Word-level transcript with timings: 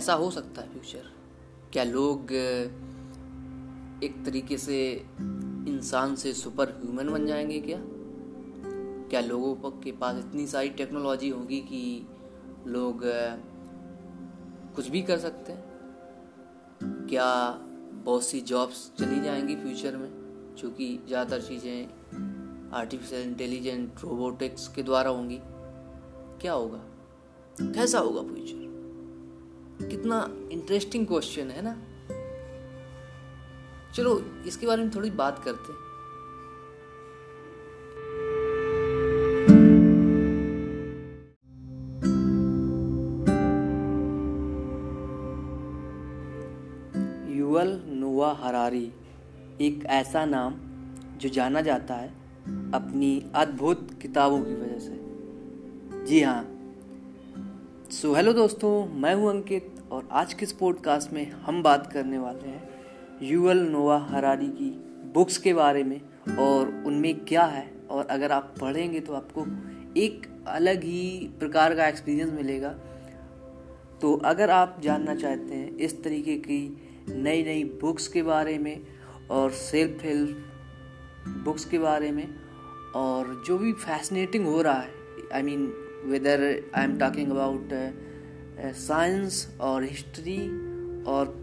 ऐसा 0.00 0.14
हो 0.14 0.30
सकता 0.30 0.62
है 0.62 0.68
फ्यूचर 0.68 1.06
क्या 1.72 1.84
लोग 1.84 2.32
एक 4.04 4.22
तरीके 4.26 4.56
से 4.58 4.76
इंसान 5.68 6.14
से 6.16 6.32
सुपर 6.32 6.68
ह्यूमन 6.82 7.08
बन 7.08 7.26
जाएँगे 7.26 7.58
क्या? 7.60 7.78
क्या 9.10 9.20
लोगों 9.20 9.70
के 9.70 9.92
पास 9.92 10.18
इतनी 10.18 10.46
सारी 10.46 10.68
टेक्नोलॉजी 10.68 11.28
होगी 11.28 11.60
कि 11.60 12.06
लोग 12.66 13.02
कुछ 14.76 14.88
भी 14.88 15.02
कर 15.02 15.18
सकते 15.18 15.52
हैं? 15.52 15.64
क्या 17.10 17.58
बहुत 18.04 18.24
सी 18.24 18.40
जॉब्स 18.40 18.90
चली 18.98 19.20
जाएँगी 19.20 19.56
फ्यूचर 19.56 19.96
में 19.96 20.10
क्योंकि 20.60 20.88
ज़्यादातर 21.06 21.42
चीज़ें 21.42 22.70
आर्टिफिशियल 22.72 23.22
इंटेलिजेंट 23.22 23.94
रोबोटिक्स 24.02 24.68
के 24.68 24.82
द्वारा 24.82 25.10
होंगी? 25.10 25.38
क्या 26.40 26.52
होगा? 26.52 26.82
कैसा 27.62 27.98
होगा 27.98 28.22
फ्यूचर 28.34 28.59
कितना 29.90 30.28
इंटरेस्टिंग 30.52 31.06
क्वेश्चन 31.06 31.50
है 31.50 31.62
ना? 31.62 31.76
चलो, 33.94 34.18
इसके 34.46 34.66
बारे 34.66 34.82
में 34.82 34.94
थोड़ी 34.94 35.10
बात 35.10 35.42
करते 35.44 35.72
युवल 47.34 47.82
नोवा 47.86 48.32
हरारी, 48.32 48.92
एक 49.60 49.84
ऐसा 49.86 50.24
नाम 50.24 50.54
जो 51.18 51.28
जाना 51.28 51.60
जाता 51.60 51.94
है 51.94 52.08
अपनी 52.72 53.32
अद्भुत 53.34 53.88
किताबों 54.02 54.40
की 54.44 54.54
वजह 54.54 54.78
से। 54.78 56.06
जी 56.06 56.20
हाँ। 56.20 56.42
सो 57.90 58.14
हेलो 58.14 58.32
दोस्तों, 58.32 58.86
मैं 58.94 59.14
हूँ 59.14 59.30
अंकित। 59.30 59.79
और 59.90 60.08
आज 60.12 60.34
के 60.34 60.42
इस 60.42 60.52
पॉडकास्ट 60.52 61.12
में 61.12 61.30
हम 61.30 61.62
बात 61.62 61.92
करने 61.92 62.18
वाले 62.18 62.48
हैं 62.48 62.70
यूएल 63.22 63.58
नोवा 63.58 63.98
हरारी 63.98 64.46
की 64.46 64.70
बुक्स 65.14 65.38
के 65.38 65.54
बारे 65.54 65.82
में 65.82 66.00
और 66.36 66.84
उनमें 66.86 67.24
क्या 67.24 67.42
है? 67.42 67.72
और 67.90 68.06
अगर 68.06 68.32
आप 68.32 68.54
पढ़ेंगे 68.60 69.00
तो 69.00 69.12
आपको 69.12 69.44
एक 69.96 70.44
अलग 70.46 70.84
ही 70.84 71.30
प्रकार 71.38 71.74
का 71.74 71.88
एक्सपीरियंस 71.88 72.32
मिलेगा। 72.32 72.68
तो 74.02 74.16
अगर 74.24 74.50
आप 74.50 74.76
जानना 74.80 75.14
चाहते 75.14 75.54
हैं 75.54 75.76
इस 75.76 76.04
तरीके 76.04 76.36
की 76.36 76.76
नई 77.08 77.42
नई 77.42 77.64
बुक्स 77.64 78.08
के 78.08 78.22
बारे 78.22 78.58
में 78.58 78.80
और 79.30 79.50
सेल्फ 79.50 80.02
हेल्प 80.02 80.44
बुक्स 81.44 81.64
के 81.64 81.78
बारे 81.78 82.10
में 82.10 82.34
और 82.94 83.44
जो 83.46 83.58
भी 83.58 83.72
फैसिनेटिंग 83.72 84.46
हो 84.46 84.62
रहा 84.62 84.80
है 84.80 84.92
I 85.34 85.42
mean 85.42 85.74
whether 86.04 86.70
I 86.74 86.84
am 86.84 86.98
talking 86.98 87.30
about 87.30 87.68
science 88.62 89.56
और 89.60 89.84
हिस्ट्री 89.84 90.38
और 91.04 91.34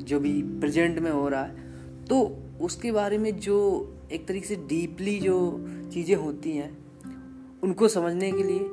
जो 0.00 0.20
भी 0.20 0.42
प्रेजेंट 0.60 0.98
में 0.98 1.10
हो 1.10 1.28
रहा 1.28 1.42
है 1.42 2.04
तो 2.04 2.20
उसके 2.60 2.92
बारे 2.92 3.18
में 3.18 3.36
जो 3.36 3.58
एक 4.12 4.26
तरीके 4.28 4.46
से 4.46 4.56
डीपली 4.68 5.18
जो 5.20 5.38
चीज़ें 5.92 6.14
होती 6.16 6.50
हैं, 6.50 6.70
उनको 7.62 7.88
समझने 7.88 8.32
के 8.32 8.42
लिए 8.42 8.68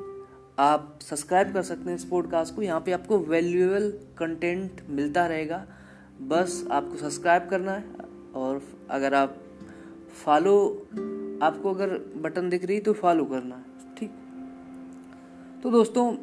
आप 0.60 1.00
सब्सक्राइब 1.02 1.54
कर 1.54 1.62
सकते 1.62 1.90
हैं 1.90 1.98
इस 1.98 2.04
पॉडकास्ट 2.04 2.56
को। 2.56 2.62
यहाँ 2.62 2.80
पे 2.80 2.92
आपको 2.92 3.17
वैल्यूएबल 3.20 3.90
कंटेंट 4.17 4.82
मिलता 4.90 5.26
रहेगा। 5.28 5.66
बस 6.22 6.64
आपको 6.72 6.95
सब्सक्राइब 6.95 7.48
करना 7.50 7.72
है 7.72 7.86
और 8.36 8.62
अगर 8.90 9.14
आप 9.14 9.38
फॉलो, 10.23 10.58
आपको 11.44 11.73
अगर 11.73 11.98
बटन 12.17 12.50
दिख 12.50 12.66
रही 12.66 12.80
तो 12.80 12.94
फॉलो 12.94 13.26
करना 13.26 13.56
है, 13.56 13.95
ठीक? 13.98 14.12
तो 15.64 15.72
दोस्तों 15.72 16.14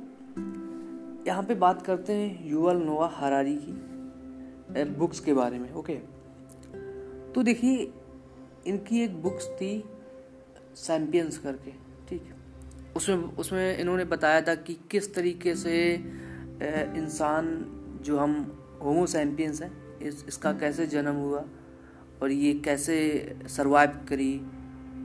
यहाँ 1.26 1.42
पे 1.42 1.54
बात 1.54 1.82
करते 1.82 2.12
हैं 2.12 2.48
युवल 2.48 2.76
नोवा 2.76 3.10
हरारी 3.14 3.56
की 3.60 4.84
बुक्स 4.98 5.20
के 5.20 5.32
बारे 5.34 5.58
में 5.58 5.72
ओके 5.72 5.94
तो 7.34 7.42
देखिए, 7.42 7.92
इनकी 8.66 9.00
एक 9.02 9.22
बुक्स 9.22 9.48
थी 9.50 9.84
सैम्पियंस 10.76 11.38
करके, 11.38 11.70
ठीक 12.08 12.22
उसमें 12.96 13.16
उसमें 13.36 13.78
इन्होंने 13.78 14.04
बताया 14.04 14.40
था 14.40 14.54
कि 14.54 14.76
किस 14.90 15.14
तरीके 15.14 15.54
से 15.54 15.74
इंसान 15.92 17.48
जो 18.02 18.18
हम 18.18 18.34
होमो 18.82 19.06
सैम्पियंस 19.06 19.62
हैं, 19.62 19.70
इस, 19.98 20.24
इसका 20.28 20.52
कैसे 20.52 20.86
जन्म 20.86 21.14
हुआ 21.16 21.44
और 22.22 22.30
ये 22.30 22.52
कैसे 22.64 22.96
सरवाइव 23.48 23.98
करी 24.08 24.32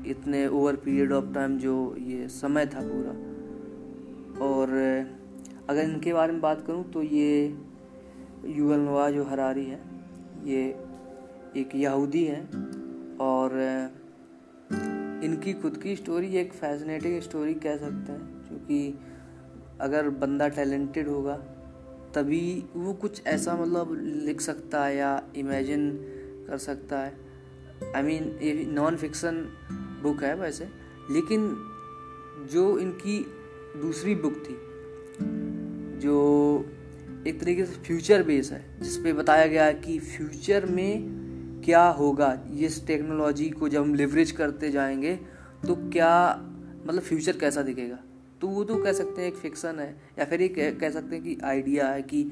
इतने 0.08 0.48
ओवर 0.48 0.76
पीरियड 0.76 1.12
ऑफ़ 1.12 1.34
टाइम 1.34 1.58
जो 1.60 1.74
ये 2.00 2.28
समय 2.30 2.66
था 2.66 2.82
पूरा। 2.84 3.12
और 4.46 5.20
अगर 5.70 5.84
इनके 5.84 6.14
बारे 6.14 6.32
में 6.34 6.42
बात 6.42 6.64
करूँ 6.68 6.84
तो 6.92 7.02
ये 7.04 7.58
नवा 8.44 9.10
जो 9.12 9.24
हरारी 9.24 9.66
है। 9.66 9.80
ये 10.46 10.64
एक 11.58 11.76
यहूदी 11.76 12.24
है 12.26 12.42
और 13.22 13.52
इनकी 15.24 15.54
खुद 15.54 15.78
की 15.78 15.96
स्टोरी 15.96 16.36
एक 16.38 16.54
फैसिनेटिंग 16.54 17.20
स्टोरी 17.22 17.54
कह 17.56 17.78
सकते 17.78 18.12
हैं, 18.12 18.22
क्योंकि 18.48 19.00
अगर 19.82 20.10
बंदा 20.10 20.48
टैलेंटेड 20.50 21.08
होगा, 21.08 21.36
तभी 22.16 22.64
वो 22.76 22.94
कुछ 22.94 23.22
ऐसा 23.28 23.56
मतलब 23.56 23.94
लिख 24.26 24.42
सकता 24.42 24.84
है 24.86 24.96
या 24.96 25.12
इमेजिन 25.36 25.92
कर 26.48 26.58
सकता 26.58 27.00
है। 27.00 27.14
आई 27.96 28.02
मीन, 28.04 28.24
ये 28.42 28.66
नॉन 28.72 28.96
फिक्सन 28.98 29.46
बुक 30.04 30.24
है 30.24 30.34
वैसे, 30.36 30.68
लेकिन 31.12 31.48
जो 32.52 32.78
इनकी 32.80 33.20
दूसरी 33.82 34.16
बुक 34.16 34.34
थी 34.40 34.58
जो 36.02 36.16
एक 37.28 37.40
तरीके 37.40 37.66
से 37.66 37.82
फ्यूचर 37.84 38.24
बेस 38.24 38.52
है, 38.52 38.64
जिसपे 38.82 39.14
बताया 39.14 39.46
गया 39.48 39.66
है 39.66 39.74
कि 39.74 39.98
फ्यूचर 40.00 40.66
में 40.66 41.62
क्या 41.66 41.84
होगा, 41.90 42.38
इस 42.58 42.86
टेक्नोलॉजी 42.88 43.50
को 43.50 43.70
जब 43.70 43.82
हम 43.82 43.94
लिवरेज 43.96 44.32
करते 44.32 44.72
जाएँगे 44.72 45.16
तो 45.68 45.76
क्या 45.90 46.14
मतलब 46.86 47.02
फ्यूचर 47.02 47.38
कैसा 47.38 47.62
दिखेगा? 47.62 47.98
तो 48.42 48.48
वो 48.48 48.64
तो 48.64 48.76
कह 48.76 48.94
सकते 48.94 49.22
हैं 49.22 49.28
एक 49.28 49.36
फिक्सन 49.36 49.80
है, 49.80 49.96
या 50.20 50.26
फिर 50.26 50.42
एक 50.42 50.80
कह 50.80 50.90
सकते 50.90 51.16
हैं 51.16 51.24
कि 51.24 51.38
आइडिया 51.44 51.88
है 51.88 52.02
कि 52.04 52.26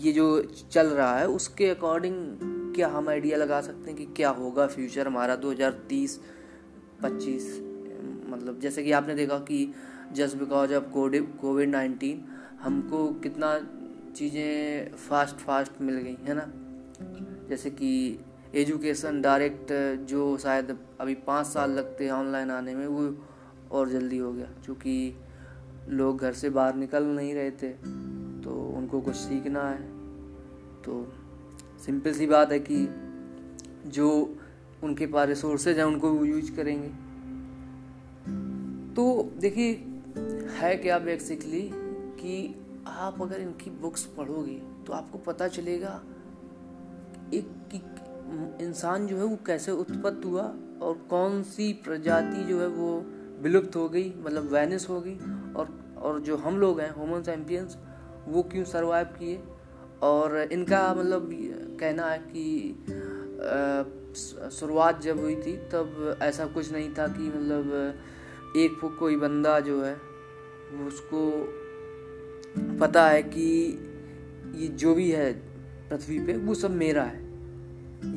ये 0.00 0.12
जो 0.12 0.26
चल 0.70 0.86
रहा 0.86 1.18
है, 1.18 1.26
उसके 1.28 1.68
अकॉर्डिंग 1.70 2.14
क्या 2.74 2.88
हम 2.88 3.08
आइडिया 3.08 3.36
लगा 3.38 3.60
सकते 3.60 3.90
हैं 3.90 3.96
कि 3.98 4.04
क्या 4.16 4.28
होगा 4.30 4.66
फ्यूचर 4.66 5.06
हमारा 5.06 5.36
2030 5.40 6.16
25 7.02 7.50
मतलब 8.28 8.58
जैसे 8.62 8.82
कि 8.82 8.92
आपने 8.92 9.14
देखा 9.14 9.38
कि 9.48 9.58
just 10.12 10.36
because 10.36 10.74
of 10.74 10.84
Covid 11.40 11.68
nineteen 11.68 12.24
हमको 12.64 13.08
कितना 13.08 13.58
चीज़ें 14.16 14.92
फास्ट 14.92 15.36
फास्ट 15.36 15.80
मिल 15.80 15.94
गई, 15.94 16.16
है 16.22 16.34
ना? 16.34 16.46
जैसे 17.48 17.70
कि 17.70 18.18
एजुकेशन 18.54 19.20
डायरेक्ट 19.22 19.72
जो 20.04 20.38
शायद 20.38 20.78
अभी 21.00 21.14
पाँच 21.14 21.46
साल 21.46 21.70
लगते 21.70 22.04
हैं 22.04 22.12
ऑनलाइन 22.12 22.50
आने 22.50 22.74
में, 22.74 22.86
वो 22.86 23.14
और 23.70 23.88
जल्दी 23.88 24.18
हो 24.18 24.32
गया। 24.32 24.48
क्योंकि 24.64 25.14
लोग 25.88 26.18
घर 26.18 26.32
से 26.32 26.50
बाहर 26.50 26.74
निकल 26.74 27.04
नहीं 27.04 27.34
रहे 27.34 27.50
थे 27.50 27.70
तो 28.42 28.72
उनको 28.76 29.00
कुछ 29.00 29.14
सीखना 29.14 29.68
है। 29.70 29.82
तो 30.82 31.12
सिंपल 31.86 32.12
सी 32.12 32.26
बात 32.26 32.52
है 32.52 32.58
कि 32.70 32.88
जो 33.90 34.36
उनके 34.82 35.06
पास 35.06 35.28
रिसोर्सेज 35.28 35.78
हैं, 35.78 35.84
उनको 35.84 36.12
वो 36.12 36.24
यूज़ 36.24 36.56
करेंगे। 36.56 36.88
तो 38.94 39.32
देखिए, 39.38 39.72
है 40.58 40.76
क्या 40.76 40.98
बेसिकली 40.98 41.70
कि 42.24 42.54
आप 42.86 43.22
अगर 43.22 43.40
इनकी 43.40 43.70
बुक्स 43.70 44.04
पढ़ोगे 44.04 44.62
तो 44.86 44.92
आपको 44.92 45.18
पता 45.18 45.48
चलेगा 45.48 46.02
एक 47.34 47.48
इंसान 48.60 49.06
जो 49.06 49.16
है 49.16 49.24
वो 49.24 49.38
कैसे 49.46 49.72
उत्पत्त 49.72 50.24
हुआ 50.24 50.42
और 50.82 51.06
कौन 51.10 51.42
सी 51.42 51.72
प्रजाति 51.72 52.44
जो 52.44 52.60
है 52.60 52.66
वो 52.66 53.04
विलुप्त 53.42 53.76
हो 53.76 53.88
गई 53.88 54.14
मतलब 54.18 54.52
वैनिस 54.52 54.88
हो 54.88 55.00
गई 55.00 55.16
और 55.56 55.84
और 55.98 56.20
जो 56.20 56.36
हम 56.36 56.58
लोग 56.58 56.80
हैं 56.80 56.90
होमन 56.90 57.22
चैम्पियंस 57.22 57.78
वो 58.28 58.42
क्यों 58.42 58.64
सरवाइव 58.64 59.06
किए? 59.06 59.42
और 60.02 60.36
इनका 60.36 60.94
मतलब 60.94 61.30
कहना 61.80 62.06
है 62.06 62.18
कि 62.18 62.74
शुरुआत 64.50 65.02
जब 65.02 65.20
हुई 65.20 65.36
थी, 65.36 65.56
तब 65.56 66.18
ऐसा 66.22 66.46
कुछ 66.46 66.72
नहीं 66.72 66.94
था 66.94 67.08
कि 67.08 67.22
मतलब 67.22 67.94
एक 68.56 68.96
कोई 68.98 69.16
बंदा 69.16 69.60
जो 69.60 69.82
है, 69.82 69.94
उसको 70.86 71.48
पता 72.56 73.08
है 73.08 73.22
कि 73.24 73.46
ये 74.56 74.68
जो 74.68 74.94
भी 74.94 75.10
है 75.10 75.32
पृथ्वी 75.88 76.18
पे, 76.18 76.36
वो 76.36 76.54
सब 76.54 76.70
मेरा 76.72 77.02
है। 77.02 77.22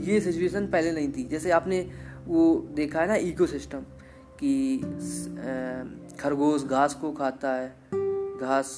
ये 0.04 0.20
सिचुएशन 0.22 0.68
पहले 0.68 0.92
नहीं 0.92 1.12
थी। 1.14 1.24
जैसे 1.24 1.52
आपने 1.52 1.80
वो 2.26 2.44
देखा 2.76 3.02
है 3.02 3.08
ना 3.08 3.16
इकोसिस्टम 3.28 3.84
कि 4.40 4.78
खरगोश 6.20 6.64
घास 6.64 6.94
को 6.94 7.12
खाता 7.12 7.54
है, 7.54 7.70
घास 8.40 8.70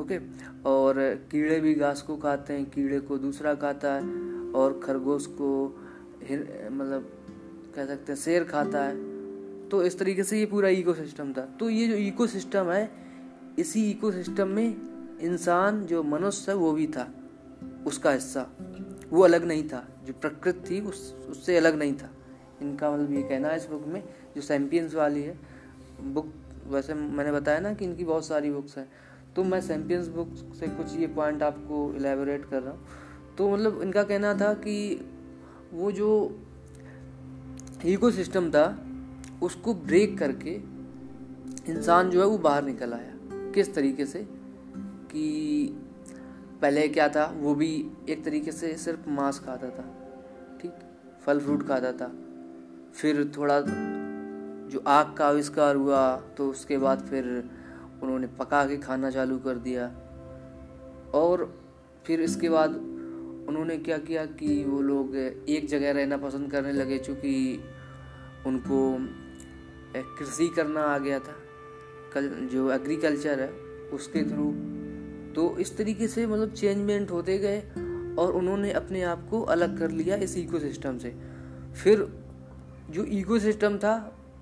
ओके 0.00 0.18
और 0.64 0.94
कीड़े 1.30 1.58
भी 1.60 1.74
घास 1.74 2.02
को 2.02 2.16
खाते 2.16 2.52
हैं, 2.52 2.64
कीड़े 2.70 3.00
को 3.00 3.18
दूसरा 3.18 3.54
खाता 3.54 3.94
है, 3.94 4.02
और 4.52 4.80
खरगोश 4.84 5.26
को 5.30 5.50
मतलब 6.72 7.10
कह 7.76 7.86
सकते 7.86 8.12
हैं 8.12 8.18
शेर 8.18 8.44
खाता 8.44 8.84
है। 8.84 9.68
तो 9.68 9.82
इस 9.82 9.98
तरीके 9.98 10.24
से 10.24 10.38
ये 10.38 10.46
पूरा 10.46 10.68
इकोसिस्टम 10.68 11.32
था। 11.32 11.44
तो 11.60 11.70
ये 11.70 11.86
जो 11.88 11.96
इकोसिस्टम 11.96 12.70
है 12.70 12.84
इसी 13.60 13.90
इकोसिस्टम 13.90 14.48
में 14.48 14.76
इंसान 15.18 15.86
जो 15.86 16.02
मनुष्य 16.02 16.52
है, 16.52 16.58
वो 16.58 16.72
भी 16.72 16.86
था। 16.86 17.14
उसका 17.86 18.10
हिस्सा। 18.10 18.46
वो 19.10 19.22
अलग 19.22 19.44
नहीं 19.44 19.68
था। 19.68 19.88
जो 20.06 20.12
प्रकृति 20.12 20.70
थी, 20.70 20.80
उस, 20.80 21.14
उससे 21.28 21.56
अलग 21.56 21.74
नहीं 21.74 21.94
था। 21.94 22.10
इनका 22.62 22.90
मतलब 22.90 23.12
ये 23.12 23.22
कहना 23.22 23.48
है 23.48 23.56
इस 23.56 23.66
बुक 23.66 23.84
में, 23.86 24.04
जो 24.36 24.42
सैम्पियंस 24.42 24.94
वाली 24.94 25.22
है 25.22 25.38
बुक 26.04 26.32
वैसे 26.66 26.94
मैंने 26.94 27.32
बताया 27.32 27.60
ना 27.60 27.74
कि 27.74 27.84
इनकी 27.84 28.04
बहुत 28.04 28.26
सारी 28.26 28.50
बुक्स 28.50 28.78
हैं। 28.78 28.92
तो 29.36 29.44
मैं 29.44 29.60
सैम्पियंस 29.60 30.08
बुक 30.08 30.28
से 30.34 30.66
कुछ 30.66 30.96
ये 30.96 31.06
पॉइंट 31.06 31.42
आपको 31.42 31.94
एलेबोरेट 31.96 32.44
कर 32.44 32.62
रहा 32.62 32.72
हूँ। 32.72 32.86
तो 33.38 33.50
मतलब 33.50 33.82
इनका 33.82 34.02
कहना 34.02 34.34
था 34.34 34.54
कि 34.54 35.10
वो 35.72 35.92
जो 35.92 36.40
इको 37.84 38.10
सिस्टम 38.10 38.50
था, 38.50 38.86
उसको 39.42 39.74
ब्रेक 39.74 40.18
करके 40.18 40.60
इंसान 41.72 42.10
जो 42.10 42.20
है, 42.20 42.26
वो 42.26 42.38
बाहर 42.38 42.64
निकल 42.64 42.92
आया। 42.92 43.19
किस 43.54 43.74
तरीके 43.74 44.06
से 44.06 44.26
कि 45.12 45.76
पहले 46.62 46.88
क्या 46.88 47.08
था, 47.08 47.24
वो 47.36 47.54
भी 47.54 47.70
एक 48.08 48.24
तरीके 48.24 48.52
से 48.52 48.74
सिर्फ़ 48.76 49.08
मांस 49.10 49.38
खाता 49.38 49.68
था, 49.68 49.84
ठीक? 50.60 50.72
फल 51.24 51.40
फ्रूट 51.40 51.66
खाता 51.68 51.92
था। 51.92 52.12
फिर 52.94 53.30
थोड़ा 53.36 53.60
जो 53.60 54.82
आग 54.86 55.14
का 55.16 55.26
आविष्कार 55.28 55.76
हुआ 55.76 56.16
तो 56.36 56.48
उसके 56.50 56.78
बाद 56.78 57.00
फिर 57.00 57.24
उन्होंने 58.02 58.26
पका 58.38 58.64
के 58.64 58.76
खाना 58.76 59.10
चालू 59.10 59.38
कर 59.38 59.58
दिया। 59.58 59.86
और 61.14 61.44
फिर 62.06 62.20
इसके 62.20 62.48
बाद 62.48 62.74
उन्होंने 63.48 63.76
क्या 63.78 63.98
किया 63.98 64.24
कि 64.26 64.62
वो 64.64 64.80
लोग 64.80 65.16
एक 65.16 65.66
जगह 65.68 65.92
रहना 65.92 66.16
पसंद 66.16 66.50
करने 66.50 66.72
लगे, 66.72 66.98
चूँकि 66.98 67.60
उनको 68.46 68.96
कृषि 70.18 70.48
करना 70.56 70.80
आ 70.84 70.98
गया 70.98 71.18
था। 71.18 71.34
कल 72.14 72.28
जो 72.52 72.70
एग्रीकल्चर 72.72 73.40
है 73.40 73.48
उसके 73.92 74.22
थ्रू 74.22 74.50
तो 75.34 75.56
इस 75.58 75.76
तरीके 75.76 76.08
से 76.08 76.26
मतलब 76.26 76.52
चेंजमेंट 76.52 77.10
होते 77.10 77.38
गए 77.38 77.60
और 78.18 78.32
उन्होंने 78.32 78.72
अपने 78.72 79.02
आप 79.02 79.26
को 79.30 79.40
अलग 79.54 79.78
कर 79.78 79.90
लिया 79.90 80.16
इस 80.16 80.36
इकोसिस्टम 80.38 80.98
से। 80.98 81.14
फिर 81.82 82.06
जो 82.90 83.04
इकोसिस्टम 83.04 83.76
था 83.78 83.92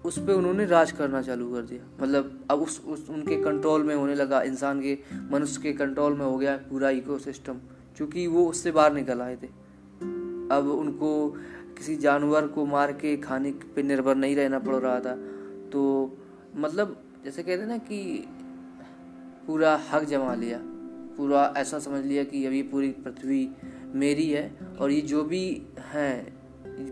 उस 0.05 0.19
पर 0.19 0.33
उन्होंने 0.33 0.65
राज 0.67 0.93
करना 0.93 1.23
चालू 1.23 1.53
कर 1.53 1.63
दिया। 1.63 1.83
मतलब 2.03 2.47
अब 2.51 2.61
उस, 2.61 2.83
उस 2.87 3.11
उनके 3.11 3.43
कंट्रोल 3.43 3.83
में 3.83 3.95
होने 3.95 4.15
लगा 4.15 4.43
इंसान 4.43 4.81
के 4.83 4.99
मनुष्य 5.33 5.61
के 5.63 5.73
कंट्रोल 5.73 6.13
में 6.13 6.25
हो 6.27 6.37
गया 6.39 6.57
पूरा 6.71 6.91
इकोसिस्टम 6.91 7.61
क्योंकि 7.97 8.27
वो 8.27 8.47
उससे 8.47 8.71
बाहर 8.73 8.93
निकल 8.93 9.21
आए 9.21 9.37
थे। 9.37 9.47
अब 10.51 10.71
उनको 10.79 11.11
किसी 11.77 11.97
जानवर 11.97 12.47
को 12.47 12.65
मार 12.67 12.93
के 12.93 13.17
खाने 13.17 13.51
पे 13.77 13.83
निर्भर 13.83 14.17
नहीं 14.17 14.37
रहना 14.37 14.59
पड़ 14.59 14.75
रहा 14.75 15.01
था। 15.01 15.15
तो 15.73 15.83
मतलब 16.57 16.97
जैसे 17.29 17.43
कहते 17.43 17.65
ना 17.67 17.79
कि 17.79 18.29
पूरा 19.47 19.81
हक 19.93 20.05
जमा 20.05 20.35
लिया, 20.35 20.61
पूरा 21.17 21.55
ऐसा 21.57 21.79
समझ 21.79 22.05
लिया 22.05 22.25
कि 22.25 22.47
अभी 22.47 22.63
पूरी 22.63 22.89
पृथ्वी 22.91 23.51
मेरी 23.95 24.31
है 24.31 24.57
और 24.81 24.91
ये 24.91 25.01
जो 25.01 25.25
भी 25.25 25.63
हैं 25.79 26.39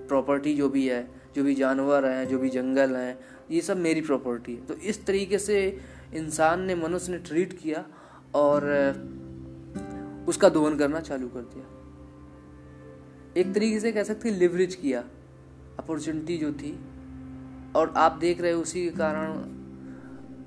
प्रॉपर्टी 0.09 0.55
जो 0.55 0.69
भी 0.69 0.87
है, 0.88 1.09
जो 1.37 1.44
भी 1.44 1.55
जानवर 1.55 2.06
हैं, 2.06 2.29
जो 2.29 2.38
भी 2.38 2.49
जंगल 2.49 2.97
हैं, 2.97 3.19
ये 3.50 3.61
सब 3.61 3.77
मेरी 3.77 4.00
प्रॉपर्टी 4.00 4.55
है। 4.55 4.67
तो 4.67 4.75
इस 4.75 5.06
तरीके 5.06 5.38
से 5.38 5.81
इंसान 6.15 6.61
ने, 6.61 6.75
मनुष्य 6.75 7.12
ने 7.12 7.19
ट्रीट 7.19 7.59
किया 7.59 7.87
और 8.35 8.69
उसका 10.29 10.49
दोहन 10.49 10.79
करना 10.79 11.00
चालू 11.00 11.29
कर 11.29 11.41
दिया। 11.41 11.67
एक 13.41 13.55
तरीके 13.55 13.81
से 13.81 13.93
कह 13.93 14.03
सकते 14.03 14.31
लिवरेज 14.31 14.75
किया 14.75 15.05
अपॉर्चुनिटी 15.79 16.38
जो 16.38 16.53
थी 16.53 16.79
और 17.77 17.94
आप 17.97 18.12
देख 18.12 18.41
रहे 18.41 18.53
हो 18.53 18.62
उसी 18.62 18.85
के 18.85 18.91
कारण 18.91 19.56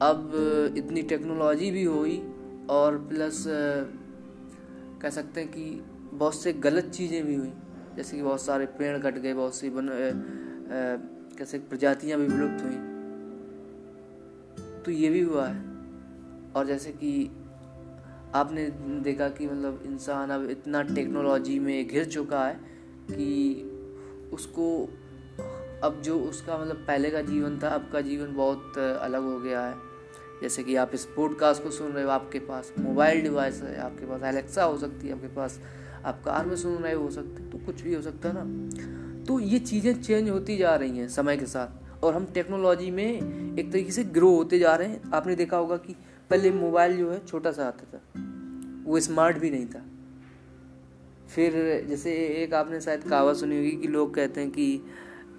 अब 0.01 0.31
इतनी 0.77 1.01
टेक्नोलॉजी 1.01 1.71
भी 1.71 1.83
हुई 1.83 2.17
और 2.69 2.97
प्लस 2.97 3.43
कह 5.01 5.09
सकते 5.09 5.41
हैं 5.41 5.49
कि 5.51 5.83
बहुत 6.13 6.35
से 6.35 6.53
गलत 6.53 6.85
चीज़ें 6.85 7.25
भी 7.25 7.35
हुई। 7.35 7.51
जैसे 7.95 8.17
कि 8.17 8.23
बहुत 8.23 8.41
सारे 8.41 8.65
पेड़ 8.65 8.97
कट 8.97 9.17
गए, 9.17 9.33
बहुत 9.33 9.55
सी 9.55 9.69
बन 9.69 9.89
कैसे 11.37 11.59
प्रजातियाँ 11.59 12.19
भी 12.19 12.27
विलुप्त 12.27 12.63
हुई। 12.63 12.77
तो 14.85 14.91
ये 14.91 15.09
भी 15.09 15.21
हुआ 15.21 15.47
है। 15.47 15.63
और 16.55 16.65
जैसे 16.67 16.91
कि 16.91 17.31
आपने 18.35 18.69
देखा 19.03 19.29
कि 19.29 19.47
मतलब 19.47 19.83
इंसान 19.85 20.29
अब 20.29 20.49
इतना 20.49 20.81
टेक्नोलॉजी 20.83 21.59
में 21.59 21.87
घिर 21.87 22.05
चुका 22.05 22.45
है 22.45 22.59
कि 23.11 23.29
उसको, 24.33 24.89
अब 25.83 26.01
जो 26.03 26.19
उसका 26.19 26.57
मतलब 26.57 26.83
पहले 26.87 27.09
का 27.09 27.21
जीवन 27.21 27.59
था, 27.59 27.67
अब 27.67 27.89
का 27.93 28.01
जीवन 28.01 28.35
बहुत 28.35 28.77
अलग 28.77 29.23
हो 29.23 29.39
गया 29.39 29.61
है। 29.61 29.88
जैसे 30.41 30.63
कि 30.63 30.75
आप 30.75 30.91
इस 30.93 31.05
पॉडकास्ट 31.15 31.63
को 31.63 31.71
सुन 31.71 31.91
रहे 31.91 32.03
हो, 32.03 32.09
आपके 32.09 32.39
पास 32.39 32.71
मोबाइल 32.79 33.21
डिवाइस 33.21 33.61
है, 33.63 33.75
आपके 33.79 34.05
पास 34.05 34.23
एलेक्सा 34.23 34.63
हो 34.63 34.77
सकती 34.77 35.07
है, 35.07 35.13
आपके 35.13 35.27
पास 35.27 35.59
आप 36.05 36.21
कार 36.25 36.45
में 36.45 36.55
सुन 36.55 36.75
रहे 36.75 36.93
हो 36.93 37.09
सकते 37.11 37.49
तो 37.49 37.57
कुछ 37.65 37.81
भी 37.81 37.93
हो 37.93 38.01
सकता 38.01 38.29
है 38.29 38.35
ना। 38.37 39.25
तो 39.25 39.39
ये 39.39 39.59
चीज़ें 39.59 40.01
चेंज 40.01 40.29
होती 40.29 40.57
जा 40.57 40.75
रही 40.75 40.97
हैं 40.97 41.07
समय 41.09 41.37
के 41.37 41.45
साथ, 41.45 42.03
और 42.03 42.15
हम 42.15 42.25
टेक्नोलॉजी 42.25 42.89
में 42.91 43.05
एक 43.05 43.71
तरीके 43.71 43.91
से 43.91 44.03
ग्रो 44.03 44.29
होते 44.29 44.59
जा 44.59 44.75
रहे 44.75 44.87
हैं। 44.87 45.11
आपने 45.13 45.35
देखा 45.35 45.57
होगा 45.57 45.77
कि 45.77 45.95
पहले 46.29 46.51
मोबाइल 46.51 46.97
जो 46.97 47.11
है 47.11 47.19
छोटा 47.25 47.51
सा 47.51 47.67
आता 47.67 47.85
था, 47.93 48.01
वो 48.85 48.99
स्मार्ट 48.99 49.37
भी 49.37 49.49
नहीं 49.49 49.65
था। 49.65 49.83
फिर 51.29 51.85
जैसे 51.89 52.15
एक 52.43 52.53
आपने 52.53 52.81
शायद 52.81 53.03
कहावत 53.03 53.35
सुनी 53.37 53.57
होगी 53.57 53.71
कि 53.71 53.87
लोग 53.87 54.13
कहते 54.15 54.41
हैं 54.41 54.49
कि 54.49 54.81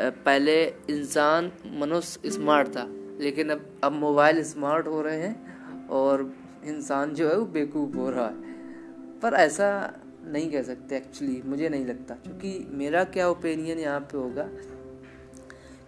पहले 0.00 0.62
इंसान 0.90 1.50
मनुष्य 1.80 2.30
स्मार्ट 2.30 2.68
था। 2.68 2.86
लेकिन 3.20 3.50
अब 3.50 3.80
अब 3.84 3.92
मोबाइल 3.92 4.44
स्मार्ट 4.44 4.86
हो 4.86 5.02
रहे 5.02 5.20
हैं 5.20 5.60
और 5.88 6.34
इंसान 6.64 7.14
जो 7.14 7.28
है 7.28 7.38
वो 7.38 7.46
बेवकूफ़ 7.46 7.96
हो 7.96 8.10
रहा 8.10 8.26
है। 8.26 8.34
पर 9.20 9.32
ऐसा 9.32 9.96
नहीं 10.24 10.50
कह 10.50 10.62
सकते 10.62 10.96
एक्चुअली 10.96 11.42
मुझे 11.44 11.68
नहीं 11.68 11.86
लगता। 11.86 12.14
क्योंकि 12.14 12.66
मेरा 12.70 13.04
क्या 13.04 13.28
ओपिनियन 13.28 13.78
यहाँ 13.78 14.00
पे 14.00 14.18
होगा 14.18 14.48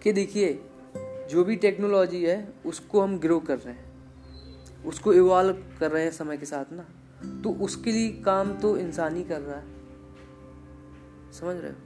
कि 0.03 0.11
देखिए, 0.11 0.61
जो 1.31 1.43
भी 1.43 1.55
टेक्नोलॉजी 1.55 2.25
है, 2.25 2.53
उसको 2.65 3.01
हम 3.01 3.19
ग्रो 3.19 3.39
कर 3.39 3.59
रहे 3.59 3.73
हैं। 3.73 3.93
उसको 4.85 5.13
इवॉल्व 5.13 5.63
कर 5.79 5.91
रहे 5.91 6.03
हैं 6.03 6.11
समय 6.11 6.37
के 6.37 6.45
साथ 6.45 6.65
ना। 6.71 6.85
तो 7.41 7.49
उसके 7.51 7.91
लिए 7.91 8.11
काम 8.11 8.53
तो 8.53 8.77
इंसान 8.77 9.15
ही 9.15 9.23
कर 9.23 9.41
रहा 9.41 9.55
है। 9.55 9.65
समझ 11.33 11.55
रहे 11.55 11.71
हो? 11.71 11.77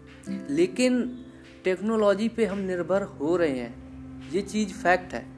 लेकिन 0.50 1.26
टेक्नोलॉजी 1.64 2.30
पे 2.30 2.46
हम 2.46 2.60
निर्भर 2.60 3.02
हो 3.02 3.38
रहे 3.38 3.60
हैं। 3.60 3.88
ये 4.32 4.42
चीज़ 4.42 4.74
फैक्ट 4.74 5.14
है। 5.14 5.37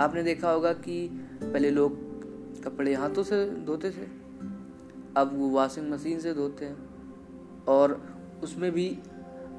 आपने 0.00 0.22
देखा 0.22 0.50
होगा 0.50 0.72
कि 0.74 1.08
पहले 1.42 1.70
लोग 1.70 1.98
कपड़े 2.64 2.94
हाथों 2.94 3.22
से 3.22 3.44
धोते 3.66 3.90
थे, 3.90 4.06
अब 5.16 5.36
वो 5.38 5.48
वॉशिंग 5.50 5.90
मशीन 5.92 6.18
से 6.20 6.34
धोते 6.34 6.64
हैं। 6.64 7.64
और 7.68 8.00
उसमें 8.44 8.70
भी 8.72 8.88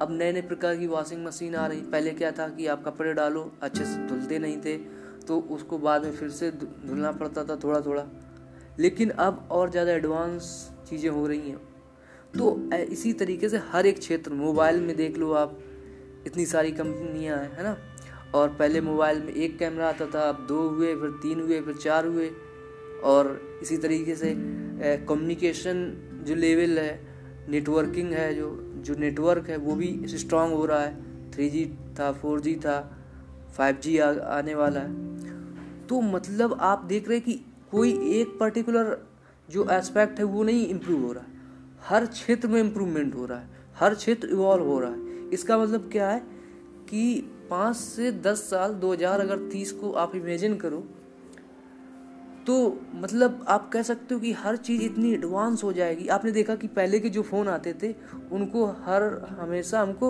अब 0.02 0.08
नए 0.12 0.32
नए 0.32 0.42
प्रकार 0.42 0.76
की 0.76 0.86
वॉशिंग 0.86 1.24
मशीन 1.24 1.54
आ 1.54 1.66
रही। 1.66 1.80
पहले 1.82 2.10
क्या 2.12 2.30
था 2.32 2.48
कि 2.48 2.66
आप 2.66 2.84
कपड़े 2.84 3.12
डालो, 3.14 3.50
अच्छे 3.62 3.84
से 3.84 4.06
धुलते 4.08 4.38
नहीं 4.38 4.56
थे 4.56 4.76
तो 5.22 5.38
उसको 5.50 5.78
बाद 5.78 6.04
में 6.04 6.12
फिर 6.12 6.28
से 6.30 6.50
धुलना 6.50 7.12
पड़ता 7.12 7.44
था 7.44 7.56
थोड़ा 7.56 7.80
थोड़ा 7.80 8.06
लेकिन 8.78 9.10
अब 9.10 9.48
और 9.52 9.70
ज़्यादा 9.70 9.92
एडवांस 9.92 10.44
चीज़ें 10.88 11.10
हो 11.10 11.26
रही 11.26 11.50
हैं। 11.50 11.60
तो 12.38 12.70
इसी 12.72 13.12
तरीके 13.12 13.48
से 13.48 13.58
हर 13.70 13.86
एक 13.86 13.98
क्षेत्र, 13.98 14.32
मोबाइल 14.32 14.80
में 14.80 14.96
देख 14.96 15.18
लो 15.18 15.32
आप, 15.34 15.58
इतनी 16.26 16.46
सारी 16.46 16.72
कंपनियाँ 16.72 17.36
हैं, 17.38 17.56
है 17.56 17.62
ना? 17.62 17.76
और 18.34 18.48
पहले 18.48 18.80
मोबाइल 18.80 19.22
में 19.22 19.32
एक 19.34 19.58
कैमरा 19.58 19.88
आता 19.88 20.06
था, 20.06 20.28
अब 20.28 20.46
दो 20.48 20.60
हुए, 20.68 20.94
फिर 20.96 21.10
तीन 21.22 21.40
हुए, 21.40 21.60
फिर 21.60 21.74
चार 21.74 22.06
हुए। 22.06 22.30
और 23.04 23.40
इसी 23.62 23.76
तरीके 23.76 24.14
से 24.16 24.34
कम्युनिकेशन 25.08 26.22
जो 26.26 26.34
लेवल 26.34 26.78
है 26.78 27.00
नेटवर्किंग 27.48 28.12
है, 28.12 28.34
जो 28.34 28.58
जो 28.76 28.94
नेटवर्क 28.94 29.48
है, 29.48 29.56
वो 29.56 29.74
भी 29.74 30.02
स्ट्रांग 30.06 30.52
हो 30.52 30.64
रहा 30.66 30.80
है। 30.80 31.30
थ्री 31.30 31.48
जी 31.50 31.64
था 31.98 32.12
फोर 32.12 32.40
जी 32.40 32.54
था 32.56 32.76
फाइव 33.56 33.76
जी 33.76 33.98
आने 33.98 34.54
वाला 34.54 34.80
है। 34.80 35.86
तो 35.86 36.00
मतलब 36.00 36.56
आप 36.60 36.84
देख 36.84 37.08
रहे 37.08 37.16
हैं 37.16 37.24
कि 37.26 37.44
कोई 37.70 37.92
एक 38.10 38.36
पर्टिकुलर 38.40 38.96
जो 39.48 39.66
एस्पेक्ट 39.70 40.18
है, 40.18 40.24
वो 40.24 40.42
नहीं 40.42 40.66
इम्प्रूव 40.68 41.04
हो 41.06 41.12
रहा 41.12 41.24
है। 41.24 41.30
हर 41.80 42.06
क्षेत्र 42.06 42.48
में 42.48 42.60
इम्प्रूवमेंट 42.60 43.14
हो 43.14 43.26
रहा 43.26 43.38
है, 43.38 43.48
हर 43.76 43.94
क्षेत्र 43.94 44.28
इवॉल्व 44.28 44.64
हो 44.64 44.78
रहा 44.80 44.90
है। 44.90 45.28
इसका 45.28 45.58
मतलब 45.58 45.88
क्या 45.92 46.10
है 46.10 46.20
कि 46.88 47.30
पाँच 47.52 47.76
से 47.76 48.10
दस 48.22 48.48
साल, 48.50 48.74
दो 48.74 48.92
हज़ार 48.92 49.20
अगर 49.20 49.48
तीस 49.50 49.72
को 49.74 49.92
आप 49.94 50.16
इमेजिन 50.16 50.56
करो 50.56 50.84
तो 52.46 52.54
मतलब 52.94 53.44
आप 53.48 53.68
कह 53.72 53.82
सकते 53.84 54.14
हो 54.14 54.20
कि 54.20 54.30
हर 54.34 54.56
चीज़ 54.58 54.82
इतनी 54.82 55.12
एडवांस 55.14 55.62
हो 55.64 55.72
जाएगी। 55.72 56.06
आपने 56.08 56.30
देखा 56.32 56.54
कि 56.56 56.68
पहले 56.68 56.98
के 57.00 57.08
जो 57.08 57.22
फ़ोन 57.22 57.48
आते 57.48 57.72
थे, 57.72 57.94
उनको 58.32 58.64
हर 58.86 59.02
हमेशा 59.40 59.80
हमको 59.80 60.08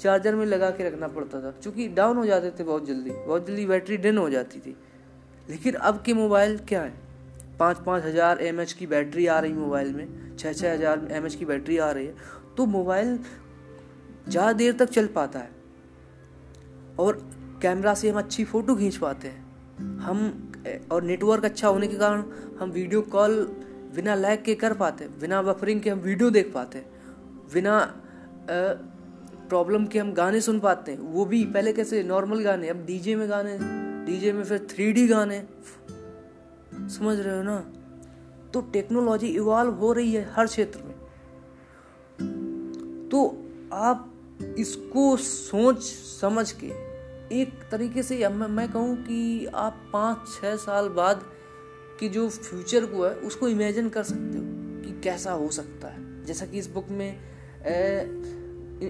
चार्जर 0.00 0.34
में 0.34 0.44
लगा 0.46 0.70
के 0.70 0.84
रखना 0.84 1.08
पड़ता 1.08 1.40
था 1.40 1.50
क्योंकि 1.52 1.88
डाउन 1.90 2.16
हो 2.16 2.24
जाते 2.26 2.50
थे 2.50 2.64
बहुत 2.64 2.86
जल्दी। 2.86 3.10
बहुत 3.10 3.46
जल्दी 3.46 3.66
बैटरी 3.66 3.96
डेन 3.98 4.18
हो 4.18 4.28
जाती 4.30 4.60
थी। 4.60 4.76
लेकिन 5.48 5.74
अब 5.74 6.02
के 6.02 6.14
मोबाइल 6.14 6.56
क्या 6.68 6.82
है? 6.82 6.94
पाँच 7.58 7.78
पाँच 7.86 8.04
हज़ार 8.04 8.40
एम 8.42 8.64
की 8.78 8.86
बैटरी 8.86 9.26
आ 9.26 9.38
रही 9.38 9.52
मोबाइल 9.54 9.92
में 9.94 10.36
छः 10.36 10.52
छः 10.52 10.72
हज़ार 10.72 11.06
एम 11.12 11.28
की 11.30 11.44
बैटरी 11.44 11.78
आ 11.78 11.90
रही 11.90 12.06
है। 12.06 12.14
तो 12.56 12.66
मोबाइल 12.68 13.18
ज़्यादा 14.28 14.52
देर 14.54 14.72
तक 14.74 14.90
चल 14.90 15.06
पाता 15.14 15.38
है। 15.38 15.53
और 16.98 17.22
कैमरा 17.62 17.94
से 17.94 18.10
हम 18.10 18.18
अच्छी 18.18 18.44
फ़ोटो 18.44 18.74
खींच 18.76 18.96
पाते 18.96 19.28
हैं। 19.28 19.42
हम 19.98 20.52
और 20.92 21.02
नेटवर्क 21.02 21.44
अच्छा 21.44 21.68
होने 21.68 21.86
के 21.88 21.96
कारण 21.96 22.24
हम 22.60 22.70
वीडियो 22.70 23.00
कॉल 23.02 23.42
बिना 23.94 24.14
लैग 24.14 24.42
के 24.44 24.54
कर 24.54 24.72
पाते, 24.74 25.08
बिना 25.20 25.42
बफरिंग 25.42 25.80
के 25.80 25.90
हम 25.90 25.98
वीडियो 25.98 26.30
देख 26.30 26.52
पाते, 26.54 26.78
बिना 27.54 27.80
प्रॉब्लम 29.48 29.86
के 29.86 29.98
हम 29.98 30.12
गाने 30.12 30.40
सुन 30.40 30.60
पाते 30.60 30.92
हैं। 30.92 30.98
वो 30.98 31.24
भी 31.24 31.44
पहले 31.44 31.72
कैसे 31.72 32.02
नॉर्मल 32.02 32.42
गाने, 32.44 32.68
अब 32.68 32.84
डीजे 32.86 33.14
में 33.16 33.28
गाने, 33.30 33.58
डीजे 34.06 34.32
में 34.32 34.44
फिर 34.44 34.66
थ्री 34.70 35.06
गाने। 35.08 35.42
समझ 36.90 37.18
रहे 37.18 37.36
हो 37.36 37.42
ना? 37.42 37.58
तो 38.54 38.60
टेक्नोलॉजी 38.72 39.26
इवॉल्व 39.26 39.74
हो 39.74 39.92
रही 39.92 40.12
है 40.12 40.28
हर 40.32 40.46
क्षेत्र 40.46 40.80
में। 40.80 40.94
तो 43.10 43.26
आप 43.72 44.10
इसको 44.58 45.16
सोच 45.16 45.82
समझ 45.82 46.50
के 46.52 46.68
एक 47.34 47.52
तरीके 47.70 48.02
से 48.02 48.28
मैं, 48.28 48.46
मैं 48.48 48.70
कहूँ 48.72 48.96
कि 48.96 49.46
आप 49.46 49.82
पाँच 49.92 50.28
छः 50.32 50.56
साल 50.56 50.88
बाद 50.88 51.22
की 52.00 52.08
जो 52.08 52.28
फ्यूचर 52.28 52.86
को 52.86 53.04
है 53.04 53.14
उसको 53.26 53.48
इमेजिन 53.48 53.88
कर 53.88 54.02
सकते 54.02 54.38
हो 54.38 54.44
कि 54.82 55.00
कैसा 55.00 55.32
हो 55.32 55.50
सकता 55.50 55.88
है। 55.88 56.24
जैसा 56.24 56.46
कि 56.46 56.58
इस 56.58 56.70
बुक 56.70 56.88
में 56.90 57.08
ए, 57.08 58.00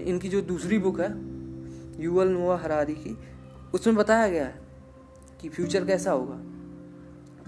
इनकी 0.05 0.29
जो 0.29 0.41
दूसरी 0.41 0.79
बुक 0.79 0.99
है 0.99 1.09
यूवल 2.03 2.27
नोआ 2.27 2.57
हरारी 2.57 2.93
की 2.93 3.17
उसमें 3.73 3.95
बताया 3.95 4.27
गया 4.29 4.45
है 4.45 4.59
कि 5.41 5.49
फ्यूचर 5.49 5.85
कैसा 5.85 6.11
होगा। 6.11 6.41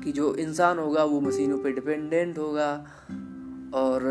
कि 0.04 0.12
जो 0.12 0.34
इंसान 0.36 0.80
होगा 0.80 1.04
वो 1.04 1.20
मशीनों 1.22 1.58
पे 1.60 1.72
डिपेंडेंट 1.72 2.38
होगा 2.38 2.72
और 3.74 4.02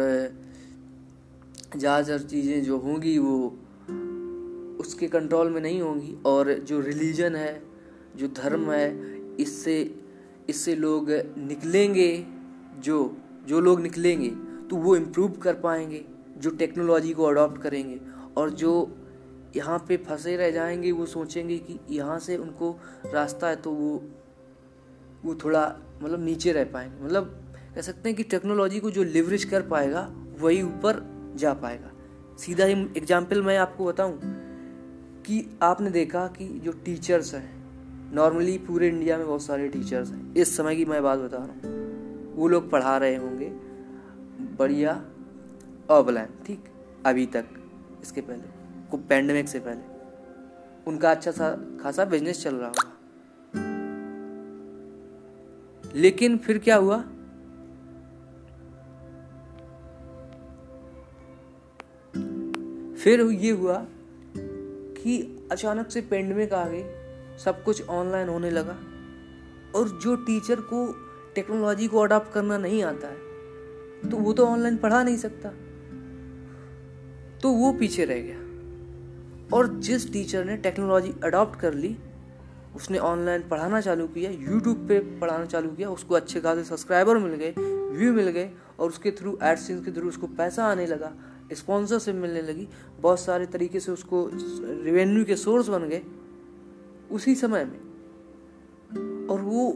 ज़्यादातर 1.76 2.18
चीज़ें 2.18 2.62
जो 2.64 2.78
होंगी 2.78 3.18
वो 3.18 3.36
उसके 4.86 5.08
कंट्रोल 5.08 5.50
में 5.50 5.60
नहीं 5.60 5.80
होंगी। 5.80 6.16
और 6.26 6.52
जो 6.60 6.80
रिलीजन 6.80 7.36
है, 7.36 7.62
जो 8.16 8.28
धर्म 8.36 8.70
है, 8.72 8.88
इससे 9.36 9.78
इससे 10.48 10.74
लोग 10.76 11.10
निकलेंगे, 11.38 12.26
जो 12.78 13.16
जो 13.46 13.60
लोग 13.60 13.80
निकलेंगे 13.80 14.28
तो 14.70 14.76
वो 14.76 14.94
इम्प्रूव 14.96 15.32
कर 15.42 15.54
पाएँगे, 15.54 16.04
जो 16.38 16.50
टेक्नोलॉजी 16.52 17.12
को 17.12 17.24
अडॉप्ट 17.24 17.60
करेंगे। 17.62 17.98
और 18.36 18.50
जो 18.52 18.72
यहाँ 19.56 19.78
पे 19.88 19.96
फंसे 19.98 20.36
रह 20.36 20.50
जाएँगे, 20.50 20.92
वो 20.92 21.06
सोचेंगे 21.06 21.58
कि 21.58 21.78
यहाँ 21.90 22.18
से 22.18 22.36
उनको 22.36 22.70
रास्ता 23.06 23.48
है 23.48 23.56
तो 23.56 23.70
वो 23.70 24.02
वो 25.24 25.34
थोड़ा 25.34 25.62
मतलब 26.02 26.24
नीचे 26.24 26.52
रह 26.52 26.64
पाएँगे। 26.64 27.04
मतलब 27.04 27.24
कह 27.74 27.80
सकते 27.80 28.08
हैं 28.08 28.16
कि 28.16 28.22
टेक्नोलॉजी 28.24 28.80
को 28.80 28.90
जो 28.90 29.02
लिवरेज 29.04 29.44
कर 29.44 29.62
पाएगा, 29.62 30.08
वही 30.40 30.62
ऊपर 30.62 31.02
जा 31.36 31.52
पाएगा। 31.54 31.90
सीधा 32.38 32.64
ही 32.64 32.72
एग्ज़ाम्पल 32.96 33.42
मैं 33.42 33.56
आपको 33.58 33.84
बताऊँ 33.84 34.18
कि 35.26 35.58
आपने 35.62 35.90
देखा 35.90 36.26
कि 36.26 36.48
जो 36.48 36.72
टीचर्स 36.72 37.34
हैं 37.34 37.56
नॉर्मली 38.14 38.58
पूरे 38.58 38.88
इंडिया 38.88 39.18
में 39.18 39.26
बहुत 39.26 39.42
सारे 39.42 39.68
टीचर्स 39.68 40.10
हैं। 40.10 40.34
इस 40.34 40.56
समय 40.56 40.76
की 40.76 40.84
मैं 40.84 41.02
बात 41.02 41.18
बता 41.18 41.36
रहा 41.36 41.46
हूँ। 41.46 41.76
वो 42.34 42.48
लोग 42.48 42.70
पढ़ा 42.70 42.98
रहे 42.98 43.16
होंगे 43.16 43.48
बढ़िया 44.58 45.04
ऑफलाइन 45.90 46.28
ठीक, 46.46 46.64
अभी 47.06 47.26
तक, 47.26 47.44
इसके 48.02 48.20
पहले, 48.20 48.42
को 48.90 48.96
पैंडमिक 48.96 49.48
से 49.48 49.58
पहले। 49.58 49.96
उनका 50.86 51.10
अच्छा 51.10 51.30
सा, 51.30 51.78
खासा 51.82 52.04
बिज़नेस 52.04 52.42
चल 52.42 52.54
रहा 52.54 52.68
होगा। 52.68 52.92
लेकिन 55.94 56.38
फिर 56.38 56.58
क्या 56.58 56.76
हुआ? 56.76 56.98
फिर 62.96 63.20
ये 63.20 63.50
हुआ 63.50 63.86
कि 65.06 65.48
अचानक 65.52 65.90
से 65.90 66.00
पेंडेमिक 66.00 66.52
आ 66.52 66.64
गई, 66.68 66.82
सब 67.38 67.62
कुछ 67.64 67.88
ऑनलाइन 67.88 68.28
होने 68.28 68.50
लगा। 68.50 68.76
और 69.74 69.88
जो 70.02 70.14
टीचर 70.16 70.60
को 70.62 70.86
टेक्नोलॉजी 71.34 71.86
को 71.88 71.98
अडॉप्ट 71.98 72.32
करना 72.32 72.58
नहीं 72.58 72.82
आता 72.82 73.08
है 73.08 73.24
तो 74.02 74.16
वो 74.16 74.32
तो 74.32 74.46
ऑनलाइन 74.46 74.76
पढ़ा 74.76 75.02
नहीं 75.02 75.16
सकता। 75.16 75.48
तो 77.40 77.50
वो 77.52 77.72
पीछे 77.72 78.04
रह 78.04 78.20
गया। 78.20 79.56
और 79.56 79.66
जिस 79.80 80.12
टीचर 80.12 80.44
ने 80.44 80.56
टेक्नोलॉजी 80.56 81.14
अडॉप्ट 81.24 81.58
कर 81.60 81.74
ली, 81.74 81.96
उसने 82.76 82.98
ऑनलाइन 82.98 83.48
पढ़ाना 83.48 83.80
चालू 83.80 84.06
किया 84.06 84.30
यूट्यूब 84.30 84.86
पे 84.88 84.98
पढ़ाना 85.20 85.44
चालू 85.44 85.70
किया, 85.70 85.90
उसको 85.90 86.14
अच्छे 86.14 86.40
खासे 86.40 86.64
सब्सक्राइबर 86.64 87.18
मिल 87.18 87.34
गए 87.34 87.54
व्यू 87.98 88.12
मिल 88.12 88.28
गए, 88.28 88.50
और 88.78 88.88
उसके 88.88 89.10
थ्रू 89.10 89.38
एडसेंस 89.42 89.84
के 89.84 89.92
थ्रू 89.92 90.08
उसको 90.08 90.26
पैसा 90.26 90.64
आने 90.64 90.86
लगा। 90.86 91.12
स्पॉन्सरशिप 91.52 92.14
मिलने 92.14 92.42
लगी? 92.42 92.68
बहुत 93.00 93.20
सारे 93.20 93.46
तरीके 93.46 93.80
से 93.80 93.92
उसको 93.92 94.28
रेवेन्यू 94.84 95.24
के 95.24 95.36
सोर्स 95.36 95.68
बन 95.68 95.88
गए 95.88 96.02
उसी 97.10 97.34
समय 97.34 97.64
में। 97.64 97.78
और 99.28 99.40
वो 99.40 99.68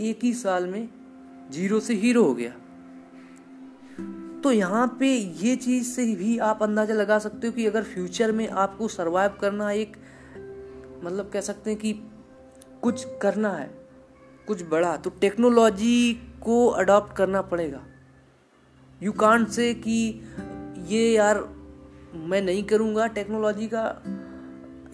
एक 0.00 0.24
ही 0.24 0.32
साल 0.34 0.66
में 0.66 0.88
ज़ीरो 1.50 1.80
से 1.80 1.94
हीरो 1.94 2.22
हो 2.24 2.34
गया। 2.34 2.50
तो 4.42 4.52
यहाँ 4.52 4.86
पे 5.00 5.08
ये 5.16 5.56
चीज़ 5.56 5.86
से 5.86 6.04
भी 6.14 6.38
आप 6.38 6.62
अंदाज़ा 6.62 6.94
लगा 6.94 7.18
सकते 7.18 7.46
हो 7.46 7.52
कि 7.52 7.66
अगर 7.66 7.82
फ्यूचर 7.82 8.32
में 8.32 8.48
आपको 8.48 8.88
सरवाइव 8.88 9.30
करना 9.40 9.70
एक 9.70 9.96
मतलब 11.04 11.30
कह 11.32 11.40
सकते 11.40 11.70
हैं 11.70 11.78
कि 11.78 11.92
कुछ 12.82 13.06
करना 13.22 13.50
है, 13.50 13.70
कुछ 14.46 14.62
बड़ा 14.62 14.96
तो 14.96 15.10
टेक्नोलॉजी 15.10 16.14
को 16.42 16.66
अडॉप्ट 16.66 17.16
करना 17.16 17.42
पड़ेगा। 17.42 17.82
यू 19.02 19.12
कांट 19.12 19.48
से 19.48 19.74
कि 19.74 20.20
ये 20.86 21.10
यार 21.12 21.48
मैं 22.14 22.42
नहीं 22.42 22.62
करूँगा 22.64 23.06
टेक्नोलॉजी 23.06 23.66
का 23.66 24.02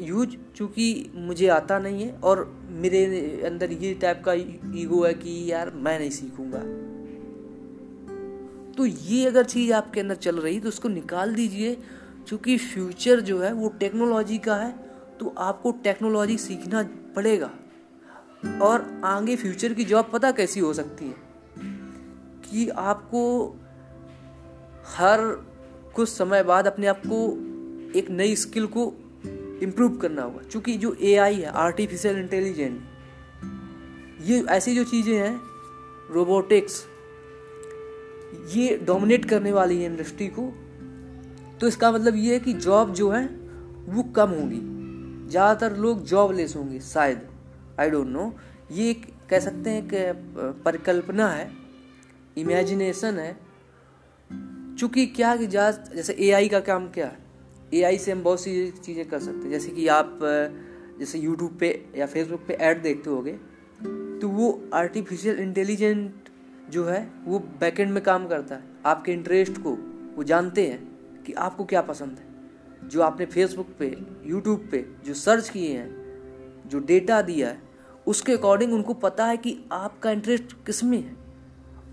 यूज़ 0.01 0.37
चूँकि 0.57 1.11
मुझे 1.15 1.49
आता 1.49 1.79
नहीं 1.79 2.03
है 2.03 2.13
और 2.15 2.45
मेरे 2.71 3.05
अंदर 3.47 3.73
ये 3.73 3.95
टाइप 3.95 4.23
का 4.25 4.33
ईगो 4.79 5.05
है 5.05 5.15
कि 5.15 5.53
यार 5.53 5.71
मैं 5.71 5.99
नहीं 5.99 6.11
सीखूँगा। 6.11 6.61
तो 8.73 8.87
ये 8.87 9.27
अगर 9.27 9.45
चीज़ 9.45 9.73
आपके 9.73 10.01
अंदर 10.01 10.15
चल 10.15 10.37
रही 10.37 10.61
तो 10.61 10.69
उसको 10.69 10.89
निकाल 10.89 11.35
दीजिए। 11.35 11.77
चूँकि 12.29 12.57
फ्यूचर 12.59 13.21
जो 13.21 13.41
है, 13.41 13.53
वो 13.53 13.69
टेक्नोलॉजी 13.69 14.39
का 14.39 14.57
है 14.57 14.73
तो 15.21 15.35
आपको 15.39 15.73
टेक्नोलॉजी 15.73 16.37
सीखना 16.39 16.83
पड़ेगा। 17.17 17.51
और 18.63 19.01
आगे 19.05 19.37
फ्यूचर 19.37 19.75
की 19.75 19.85
जॉब 19.85 20.11
पता 20.13 20.31
कैसी 20.33 20.61
हो 20.61 20.73
सकती 20.73 21.05
है? 21.05 21.15
कि 22.45 22.69
आपको 22.69 23.23
हर 24.87 25.21
कुछ 25.95 26.09
समय 26.09 26.43
बाद 26.43 26.67
अपने 26.67 26.87
आप 26.87 27.03
को 27.07 27.19
एक 27.99 28.11
नई 28.11 28.37
स्किल 28.37 28.67
को 28.77 28.93
इम्प्रूव 29.63 29.97
करना 29.97 30.23
होगा। 30.23 30.43
क्योंकि 30.51 30.77
जो 30.77 30.95
एआई 31.03 31.35
है 31.35 31.51
आर्टिफिशियल 31.59 32.19
इंटेलिजेंट 32.19 32.81
ये 34.23 34.41
ऐसी 34.51 34.75
जो 34.75 34.85
चीज़ें 34.85 35.15
हैं 35.15 35.41
रोबोटिक्स 36.11 36.85
ये 38.49 38.77
डोमिनेट 38.87 39.25
करने 39.25 39.53
वाली 39.53 39.79
है 39.79 39.87
इंडस्ट्री 39.87 40.27
को 40.29 40.53
तो 41.61 41.69
इसका 41.69 41.91
मतलब 41.93 42.17
ये 42.17 42.33
है 42.33 42.41
कि 42.41 42.53
जॉब 42.55 42.93
जो 42.95 43.11
है, 43.11 43.25
वो 43.87 44.03
कम 44.17 44.31
होंगी। 44.31 44.61
ज़्यादातर 45.31 45.77
लोग 45.77 46.05
जॉबलेस 46.05 46.55
होंगे, 46.57 46.81
शायद। 46.81 47.21
आई 47.81 47.91
डोंट 47.91 48.07
नो 48.07 48.33
ये 48.73 48.95
कह 49.31 49.41
सकते 49.41 49.71
हैं 49.71 49.89
कि 49.89 50.63
परिकल्पना 50.65 51.29
है 51.29 51.51
इमेजिनेशन 52.37 53.19
है। 53.19 53.37
चूँकि 54.79 55.07
क्या 55.07 55.35
कि 55.37 55.47
जैसे 55.47 56.17
एआई 56.21 56.49
का 56.49 56.61
काम 56.61 56.89
क्या 56.89 57.07
है? 57.07 57.19
एआई 57.75 57.99
से 57.99 58.13
हम 58.13 58.23
बहुत 58.23 58.41
सी 58.41 58.71
चीज़ें 58.85 59.05
कर 59.09 59.19
सकते 59.19 59.39
हैं। 59.39 59.51
जैसे 59.51 59.71
कि 59.71 59.87
आप, 59.89 60.19
जैसे 60.99 61.19
यूट्यूब 61.19 61.57
पे 61.61 61.69
या 61.97 62.07
फेसबुक 62.07 62.41
पे 62.49 62.55
ऐड 62.55 62.83
देखते 62.83 63.11
होगे 63.11 63.33
तो 64.21 64.29
वो 64.29 64.49
आर्टिफिशियल 64.75 65.39
इंटेलिजेंट 65.39 66.29
जो 66.71 66.85
है, 66.85 67.11
वो 67.25 67.39
बैकेंड 67.61 67.91
में 67.93 68.03
काम 68.03 68.27
करता 68.29 68.55
है। 68.55 68.63
आपके 68.87 69.13
इंटरेस्ट 69.13 69.59
को, 69.59 69.73
वो 70.17 70.23
जानते 70.23 70.67
हैं 70.67 71.23
कि 71.23 71.33
आपको 71.33 71.65
क्या 71.65 71.83
पसंद 71.83 72.19
है। 72.19 72.89
जो 72.89 73.03
आपने 73.03 73.27
फेसबुक 73.27 73.69
पे 73.79 73.87
यूट्यूब 74.27 74.69
पे 74.73 74.85
जो 75.05 75.15
सर्च 75.15 75.49
किए 75.49 75.77
हैं, 75.79 75.91
जो 76.67 76.79
डेटा 76.79 77.21
दिया 77.23 77.49
है, 77.49 77.61
उसके 78.07 78.33
अकॉर्डिंग 78.33 78.73
उनको 78.75 78.95
पता 78.95 79.27
है 79.27 79.37
कि 79.37 79.59
आपका 79.73 80.11
इंटरेस्ट 80.11 80.53
किसमें 80.67 80.99
है। 80.99 81.17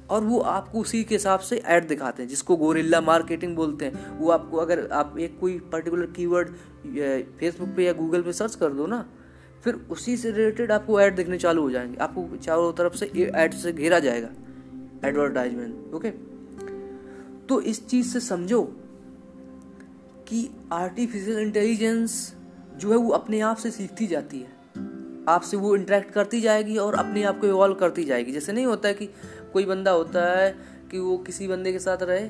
और 0.10 0.24
वो 0.24 0.40
आपको 0.40 0.80
उसी 0.80 1.04
के 1.04 1.16
हिसाब 1.16 1.40
से 1.40 1.58
ऐड 1.58 1.88
दिखाते 1.88 2.24
हैं, 2.24 2.30
जिसको 2.30 2.56
गोरिल्ला 2.56 3.02
मार्केटिंग 3.02 3.56
बोलते 3.56 3.86
हैं। 3.86 4.18
वो 4.20 4.30
आपको 4.32 4.58
अगर 4.58 4.88
आप 4.92 5.16
एक 5.20 5.40
कोई 5.40 5.58
पर्टिकुलर 5.72 6.06
कीवर्ड 6.08 6.50
फेसबुक 7.40 7.70
पे 7.70 7.86
या 7.86 7.94
गूगल 7.94 8.22
पे 8.22 8.34
सर्च 8.34 8.56
कर 8.56 8.74
दो 8.74 8.86
ना, 8.88 9.06
फिर 9.64 9.76
उसी 9.92 10.18
से 10.18 10.32
रिलेटेड 10.32 10.72
आपको 10.72 11.00
ऐड 11.02 11.16
दिखने 11.16 11.38
चालू 11.38 11.62
हो 11.62 11.72
जाएँगे। 11.72 11.98
आपको 11.98 12.28
चारों 12.38 12.72
तरफ़ 12.74 12.94
से 12.94 13.06
ऐड 13.36 13.54
से 13.54 13.72
घेरा 13.74 14.00
जाएगा 14.00 14.30
एडवर्टाइजमेंट 15.08 15.94
ओके 15.94 16.10
तो 17.48 17.60
इस 17.62 17.88
चीज़ 17.88 18.08
से 18.08 18.20
समझो 18.20 18.62
कि 20.28 20.50
आर्टिफिशियल 20.72 21.40
इंटेलिजेंस 21.40 22.36
जो 22.78 22.92
है 22.92 22.98
वो 22.98 23.10
अपने 23.10 23.40
आप 23.42 23.58
से 23.58 23.72
सीखती 23.72 24.08
जाती 24.08 24.40
है। 24.40 24.58
आपसे 25.28 25.58
वो 25.58 25.76
इंटरेक्ट 25.76 26.12
करती 26.12 26.42
जाएगी 26.42 26.78
और 26.78 26.96
अपने 26.96 27.24
आप 27.24 27.40
को 27.40 27.48
इवॉल्व 27.48 27.76
करती 27.76 28.04
जाएगी। 28.04 28.32
जैसे 28.32 28.54
नहीं 28.54 28.66
होता 28.66 28.88
है 28.88 28.94
कि 28.94 29.10
कोई 29.54 29.66
बंदा 29.66 29.92
होता 29.92 30.26
है 30.32 30.52
कि 30.92 31.00
वो 31.00 31.18
किसी 31.18 31.48
बंदे 31.48 31.72
के 31.72 31.80
साथ 31.80 32.04
रहे 32.04 32.28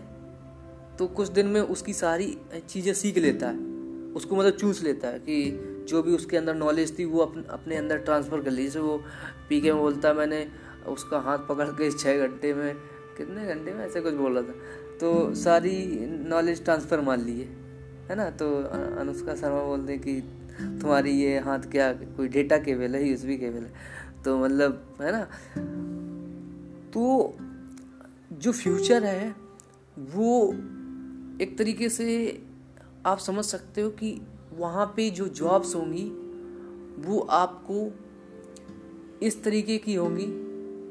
तो 0.98 1.08
कुछ 1.08 1.30
दिन 1.30 1.48
में 1.48 1.62
उसकी 1.62 1.94
सारी 1.94 2.38
चीज़ें 2.70 2.94
सीख 2.94 3.18
लेता 3.18 3.48
है। 3.48 3.68
उसको 4.16 4.36
मतलब 4.36 4.54
चूस 4.54 4.82
लेता 4.84 5.08
है 5.08 5.20
कि 5.20 5.86
जो 5.90 6.02
भी 6.04 6.12
उसके 6.12 6.38
अंदर 6.38 6.56
नॉलेज 6.56 6.98
थी, 7.00 7.06
वो 7.06 7.20
अपने 7.20 7.44
अपने 7.50 7.76
अंदर 7.76 7.98
ट्रांसफ़र 7.98 8.42
कर 8.42 8.52
ली। 8.52 8.64
जैसे 8.64 8.80
वो 8.80 8.98
पी 9.50 9.60
के 9.62 9.72
में 9.74 9.82
बोलता 9.82 10.14
मैंने 10.14 10.48
उसका 10.88 11.20
हाथ 11.20 11.38
पकड़ 11.50 11.68
के 11.72 11.92
छः 11.92 12.28
घंटे 12.28 12.54
में 12.54 12.74
कितने 13.18 13.46
घंटे 13.46 13.74
में 13.74 13.86
ऐसे 13.86 14.02
कुछ 14.02 14.14
बोल 14.14 14.38
रहा 14.38 14.44
था? 14.44 14.54
तो 15.00 15.34
सारी 15.36 15.76
नॉलेज 16.30 16.64
ट्रांसफ़र 16.64 17.02
मान 17.02 17.22
लिए 17.22 17.44
है। 18.10 18.16
ना? 18.16 18.30
तो 18.30 18.52
अनुष्का 19.00 19.36
शर्मा 19.36 19.64
बोलते 19.64 19.94
हैं 19.94 20.02
कि 20.02 20.20
तुम्हारी 20.82 21.12
ये 21.12 21.40
हाथ 21.40 21.72
क्या 21.72 21.92
कोई 21.94 22.28
डेटा 22.28 22.58
केबल 22.58 22.96
है 22.96 23.04
भी 23.16 23.38
केबल 23.38 23.64
है? 23.64 23.72
तो 24.26 24.38
मतलब 24.38 24.98
है 25.02 25.12
ना? 25.12 25.28
तो 26.94 27.38
जो 28.34 28.52
फ्यूचर 28.52 29.04
है, 29.04 29.36
वो 29.98 30.54
एक 31.42 31.56
तरीके 31.58 31.90
से 31.90 32.42
आप 33.06 33.18
समझ 33.18 33.46
सकते 33.46 33.82
हो 33.82 33.90
कि 33.90 34.22
वहाँ 34.54 34.94
पे 34.96 35.10
जो 35.10 35.28
जॉब्स 35.28 35.76
होंगी, 35.76 36.10
वो 37.10 37.20
आपको 37.20 37.92
इस 39.26 39.44
तरीके 39.44 39.78
की 39.78 39.96
होंगी 39.96 40.26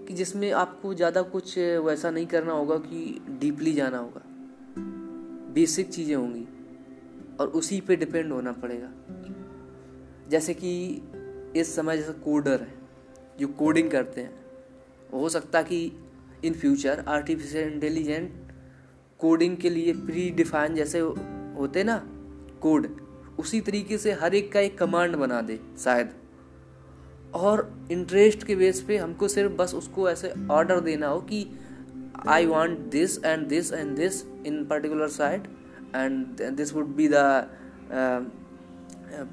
कि 0.07 0.15
जिसमें 0.15 0.53
आपको 0.53 0.95
ज़्यादा 0.95 1.23
कुछ 1.23 1.59
वैसा 1.59 2.11
नहीं 2.11 2.27
करना 2.27 2.53
होगा 2.53 2.77
कि 2.77 3.21
डीपली 3.41 3.73
जाना 3.73 3.99
होगा। 3.99 4.23
बेसिक 5.55 5.89
चीज़ें 5.89 6.17
होंगी 6.17 6.47
और 7.41 7.49
उसी 7.49 7.81
पे 7.81 7.97
डिपेंड 7.97 8.33
होना 8.33 8.53
पड़ेगा। 8.53 8.91
जैसे 10.29 10.55
कि 10.55 11.03
इस 11.57 11.77
समय 11.77 11.97
जैसे 11.97 12.13
कोडर 12.13 12.61
है, 12.61 12.75
जो 13.39 13.49
कोडिंग 13.49 13.91
करते 13.91 14.21
हैं। 14.21 14.48
हो 15.13 15.29
सकता 15.29 15.63
कि 15.63 15.93
in 16.45 16.53
future 16.53 17.05
artificial 17.09 17.73
intelligent 17.73 18.53
coding 19.19 19.57
के 19.57 19.71
लिए 19.71 19.93
प्री 19.93 20.31
डिफाइन 20.31 20.75
जैसे 20.75 20.99
होते 21.59 21.85
ना 21.85 22.03
कोड 22.61 22.87
उसी 23.39 23.61
तरीके 23.61 23.99
से 23.99 24.13
हर 24.13 24.35
एक 24.35 24.53
का 24.53 24.61
एक 24.61 24.79
कमांड 24.79 25.17
बना 25.17 25.41
दे, 25.41 25.61
शायद। 25.85 26.11
और 27.35 27.87
इंटरेस्ट 27.93 28.43
के 28.43 28.57
बेस 28.57 28.81
पे 28.81 28.97
हमको 28.97 29.29
सिर्फ़ 29.29 29.53
बस 29.53 29.75
उसको 29.75 30.11
ऐसे 30.11 30.33
ऑर्डर 30.51 30.81
देना 30.81 31.07
हो 31.07 31.21
कि 31.21 31.47
I 32.29 32.47
want 32.47 32.79
this 32.79 33.25
and 33.25 33.47
this 33.49 33.73
and 33.73 33.97
this 33.97 34.23
in 34.47 34.65
particular 34.65 35.09
site 35.09 35.49
and 35.97 36.43
this 36.53 36.75
would 36.75 36.87
be 36.87 37.09
the 37.09 37.15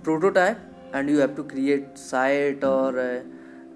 prototype 0.04 0.92
and 0.96 1.10
you 1.10 1.20
have 1.20 1.28
to 1.28 1.44
create 1.44 1.98
site 1.98 2.64
और 2.64 3.00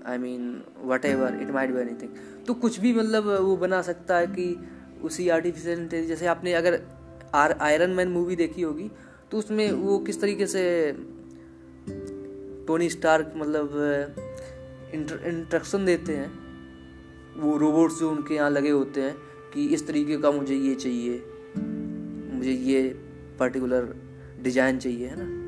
I 0.09 0.17
mean 0.17 0.63
whatever 1.05 1.39
it 1.41 1.49
might 1.49 1.71
be 1.71 1.81
anything 1.81 2.09
तो 2.47 2.53
कुछ 2.53 2.79
भी 2.79 2.93
मतलब 2.93 3.27
वो 3.41 3.57
बना 3.57 3.81
सकता 3.81 4.17
है 4.17 4.27
कि 4.27 4.67
उसी 5.03 5.29
आर्टिफिशियल 5.29 5.79
इंटेलिजेंस 5.79 6.09
जैसे 6.09 6.25
आपने 6.25 6.53
अगर 6.53 6.81
आर 7.35 7.51
आयरन 7.51 7.89
मैन 7.89 8.07
मूवी 8.07 8.35
देखी 8.35 8.61
होगी 8.61 8.91
तो 9.31 9.37
उसमें 9.37 9.71
वो 9.71 9.99
किस 9.99 10.21
तरीके 10.21 10.47
से 10.47 10.91
टोनी 12.67 12.89
स्टार्क 12.89 13.33
मतलब 13.37 13.69
इंट्रक्शन 14.93 15.85
देते 15.85 16.15
हैं 16.15 16.49
वो 17.37 17.57
रोबोट्स 17.57 17.99
जो 17.99 18.11
उनके 18.11 18.35
यहाँ 18.35 18.49
लगे 18.49 18.69
होते 18.69 19.01
हैं 19.01 19.15
कि 19.53 19.67
इस 19.67 19.87
तरीके 19.87 20.17
का 20.17 20.31
मुझे 20.31 20.55
ये 20.55 20.75
चाहिए 20.75 21.23
मुझे 22.35 22.51
ये 22.51 22.81
पर्टिकुलर 23.39 23.95
डिज़ाइन 24.41 24.79
चाहिए 24.79 25.07
है 25.07 25.15
ना? 25.17 25.38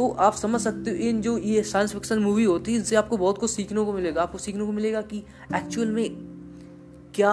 तो 0.00 0.08
आप 0.18 0.34
समझ 0.34 0.60
सकते 0.60 0.90
हो 0.90 0.96
इन 1.08 1.20
जो 1.22 1.36
ये 1.38 1.62
साइंस 1.62 1.92
फिक्शन 1.92 2.18
मूवी 2.18 2.44
होती 2.44 2.72
है, 2.72 2.78
इनसे 2.78 2.96
आपको 2.96 3.16
बहुत 3.16 3.38
कुछ 3.38 3.50
सीखने 3.50 3.84
को 3.84 3.92
मिलेगा। 3.92 4.22
आपको 4.22 4.38
सीखने 4.38 4.64
को 4.64 4.72
मिलेगा 4.72 5.00
कि 5.02 5.18
एक्चुअल 5.56 5.88
में 5.88 6.10
क्या 7.14 7.32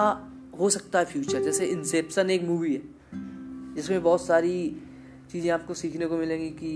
हो 0.60 0.68
सकता 0.70 0.98
है 0.98 1.04
फ्यूचर 1.04 1.42
जैसे 1.42 1.66
इंसेप्शन 1.66 2.30
एक 2.30 2.42
मूवी 2.42 2.74
है, 2.74 2.82
जिसमें 3.74 4.02
बहुत 4.02 4.26
सारी 4.26 4.82
चीज़ें 5.32 5.50
आपको 5.50 5.74
सीखने 5.74 6.06
को 6.06 6.16
मिलेंगी 6.16 6.48
कि 6.60 6.72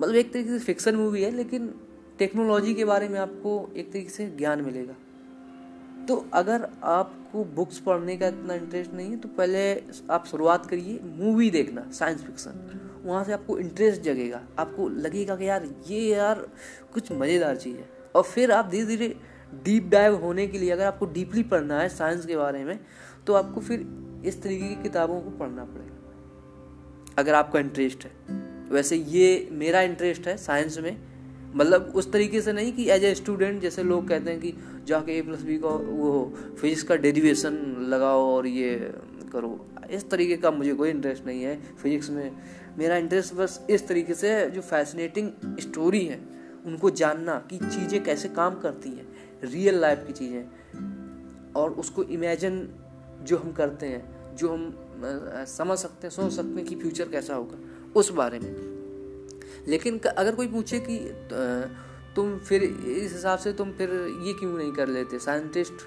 मतलब 0.00 0.14
एक 0.14 0.32
तरीके 0.32 0.50
से 0.50 0.58
फिक्सन 0.58 0.96
मूवी 0.96 1.22
है, 1.22 1.30
लेकिन 1.30 1.74
टेक्नोलॉजी 2.18 2.74
के 2.74 2.84
बारे 2.84 3.08
में 3.08 3.18
आपको 3.20 3.70
एक 3.76 3.92
तरीके 3.92 4.10
से 4.10 4.26
ज्ञान 4.38 4.62
मिलेगा। 4.62 4.94
तो 6.08 6.16
अगर 6.34 6.68
आपको 6.82 7.44
बुक्स 7.54 7.78
पढ़ने 7.78 8.16
का 8.16 8.28
इतना 8.28 8.54
इंटरेस्ट 8.54 8.92
नहीं 8.92 9.10
है 9.10 9.16
तो 9.16 9.28
पहले 9.28 9.72
आप 10.10 10.26
शुरुआत 10.26 10.66
करिए 10.66 11.00
मूवी 11.04 11.50
देखना 11.50 11.90
साइंस 11.90 12.22
फिक्सन 12.22 13.02
वहाँ 13.04 13.24
से 13.24 13.32
आपको 13.32 13.58
इंटरेस्ट 13.58 14.02
जगेगा। 14.02 14.40
आपको 14.58 14.88
लगेगा 14.88 15.36
कि 15.36 15.48
यार, 15.48 15.68
ये 15.88 16.00
यार 16.00 16.46
कुछ 16.94 17.12
मज़ेदार 17.12 17.56
चीज़ 17.56 17.76
है। 17.76 17.88
और 18.14 18.22
फिर 18.22 18.52
आप 18.52 18.68
धीरे 18.68 18.86
धीरे 18.86 19.08
डीप 19.64 19.88
डाइव 19.88 20.16
होने 20.16 20.46
के 20.46 20.58
लिए 20.58 20.70
अगर 20.70 20.84
आपको 20.84 21.06
डीपली 21.06 21.42
पढ़ना 21.42 21.80
है 21.80 21.88
साइंस 21.88 22.26
के 22.26 22.36
बारे 22.36 22.64
में 22.64 22.78
तो 23.26 23.34
आपको 23.34 23.60
फिर 23.60 23.86
इस 24.24 24.42
तरीके 24.42 24.68
की 24.68 24.82
किताबों 24.82 25.20
को 25.20 25.30
पढ़ना 25.30 25.64
पड़ेगा। 25.64 27.14
अगर 27.18 27.34
आपका 27.34 27.60
इंटरेस्ट 27.60 28.04
है। 28.04 28.12
वैसे 28.70 28.96
ये 28.96 29.48
मेरा 29.52 29.80
इंटरेस्ट 29.82 30.26
है 30.28 30.36
साइंस 30.36 30.78
में। 30.78 31.09
मतलब 31.54 31.92
उस 31.94 32.10
तरीके 32.12 32.40
से 32.40 32.52
नहीं 32.52 32.72
कि 32.72 32.88
एज 32.90 33.04
ए 33.04 33.14
स्टूडेंट 33.14 33.60
जैसे 33.62 33.82
लोग 33.82 34.08
कहते 34.08 34.30
हैं 34.30 34.40
कि 34.40 34.54
जाके 34.86 35.16
ए 35.18 35.22
प्लस 35.22 35.42
बी 35.42 35.58
का 35.58 35.68
वो 35.68 36.10
हो 36.10 36.32
फिजिक्स 36.60 36.82
का 36.82 36.96
डेरिवेशन 36.96 37.54
लगाओ 37.88 38.24
और 38.26 38.46
ये 38.46 38.74
करो। 39.32 39.66
इस 39.90 40.08
तरीके 40.10 40.36
का 40.36 40.50
मुझे 40.50 40.74
कोई 40.74 40.90
इंटरेस्ट 40.90 41.26
नहीं 41.26 41.42
है 41.42 41.58
फिजिक्स 41.82 42.10
में। 42.10 42.30
मेरा 42.78 42.96
इंटरेस्ट 42.96 43.34
बस 43.34 43.60
इस 43.70 43.86
तरीके 43.88 44.14
से 44.14 44.50
जो 44.50 44.60
फैसिनेटिंग 44.60 45.30
स्टोरी 45.60 46.04
है, 46.04 46.20
उनको 46.66 46.90
जानना 46.90 47.38
कि 47.50 47.58
चीज़ें 47.58 48.02
कैसे 48.04 48.28
काम 48.28 48.58
करती 48.60 48.90
हैं 48.90 49.06
रियल 49.44 49.80
लाइफ 49.80 50.04
की 50.06 50.12
चीज़ें। 50.12 51.52
और 51.56 51.70
उसको 51.72 52.02
इमेजिन 52.04 52.68
जो 53.22 53.36
हम 53.36 53.52
करते 53.52 53.86
हैं, 53.86 54.36
जो 54.36 54.48
हम 54.48 54.72
समझ 55.48 55.78
सकते 55.78 56.06
हैं, 56.06 56.14
सोच 56.14 56.32
सकते 56.32 56.54
हैं 56.54 56.64
कि 56.64 56.74
फ्यूचर 56.74 57.08
कैसा 57.08 57.34
होगा, 57.34 57.58
उस 57.96 58.10
बारे 58.12 58.38
में। 58.38 58.69
लेकिन 59.68 59.98
अगर 60.08 60.34
कोई 60.34 60.48
पूछे 60.48 60.80
कि 60.80 60.98
तुम 62.16 62.36
फिर 62.38 62.62
इस 62.62 63.12
हिसाब 63.12 63.38
से 63.38 63.52
तुम 63.52 63.72
फिर 63.72 63.90
ये 64.26 64.32
क्यों 64.32 64.56
नहीं 64.58 64.72
कर 64.72 64.88
लेते? 64.88 65.18
साइंटिस्ट 65.18 65.86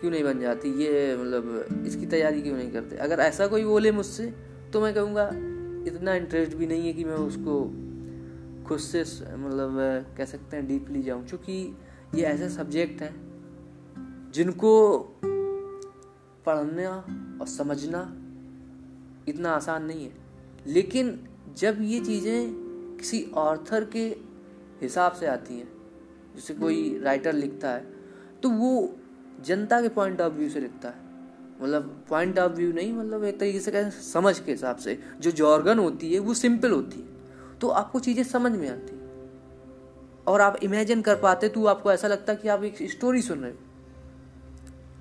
क्यों 0.00 0.10
नहीं 0.10 0.24
बन 0.24 0.40
जाती? 0.40 0.68
ये 0.84 1.16
मतलब 1.16 1.84
इसकी 1.86 2.06
तैयारी 2.06 2.42
क्यों 2.42 2.56
नहीं 2.56 2.70
करते? 2.72 2.96
अगर 2.96 3.20
ऐसा 3.20 3.46
कोई 3.46 3.64
बोले 3.64 3.92
मुझसे 3.92 4.26
तो 4.72 4.80
मैं 4.80 4.94
कहूँगा, 4.94 5.28
इतना 5.86 6.14
इंटरेस्ट 6.14 6.56
भी 6.56 6.66
नहीं 6.66 6.86
है 6.86 6.92
कि 6.92 7.04
मैं 7.04 7.14
उसको 7.14 7.62
खुद 8.68 8.78
से 8.78 9.00
मतलब 9.36 9.76
कह 10.16 10.24
सकते 10.24 10.56
हैं 10.56 10.66
डीपली 10.66 11.02
जाऊँ। 11.02 11.24
क्योंकि 11.26 11.76
ये 12.14 12.22
ऐसे 12.22 12.48
सब्जेक्ट 12.48 13.02
हैं, 13.02 13.14
जिनको 14.34 14.98
पढ़ना 16.46 16.90
और 17.40 17.46
समझना 17.46 18.00
इतना 19.28 19.50
आसान 19.50 19.84
नहीं 19.84 20.04
है। 20.04 20.12
लेकिन 20.66 21.18
जब 21.58 21.78
ये 21.80 22.00
चीज़ें 22.00 22.59
किसी 23.00 23.24
ऑर्थर 23.34 23.84
के 23.84 24.06
हिसाब 24.82 25.12
से 25.12 25.26
आती 25.26 25.54
हैं 25.54 25.68
जैसे 26.34 26.54
कोई 26.54 26.98
राइटर 27.02 27.32
लिखता 27.32 27.70
है 27.70 27.86
तो 28.42 28.48
वो 28.50 28.72
जनता 29.40 29.80
के 29.82 29.88
पॉइंट 29.88 30.20
ऑफ़ 30.20 30.32
व्यू 30.32 30.48
से 30.48 30.60
लिखता 30.60 30.88
है। 30.88 31.08
मतलब 31.62 32.04
पॉइंट 32.08 32.38
ऑफ़ 32.38 32.52
व्यू 32.52 32.72
नहीं 32.72 32.92
मतलब 32.92 33.24
एक 33.24 33.38
तरीके 33.40 33.60
से 33.60 33.70
कहते 33.70 33.90
समझ 34.02 34.38
के 34.38 34.50
हिसाब 34.52 34.76
से 34.76 34.98
जो 35.20 35.30
जॉर्गन 35.30 35.78
होती 35.78 36.12
है 36.14 36.18
वो 36.18 36.34
सिंपल 36.34 36.70
होती 36.70 37.00
है। 37.00 37.58
तो 37.58 37.68
आपको 37.68 38.00
चीज़ें 38.00 38.22
समझ 38.24 38.52
में 38.52 38.68
आती 38.68 38.98
और 40.26 40.40
आप 40.40 40.56
इमेजिन 40.62 41.02
कर 41.02 41.16
पाते 41.16 41.48
तो 41.48 41.64
आपको 41.66 41.92
ऐसा 41.92 42.08
लगता 42.08 42.34
कि 42.34 42.48
आप 42.48 42.64
एक 42.64 42.82
स्टोरी 42.90 43.22
सुन 43.22 43.38
रहे 43.38 43.50
हो। 43.50 43.58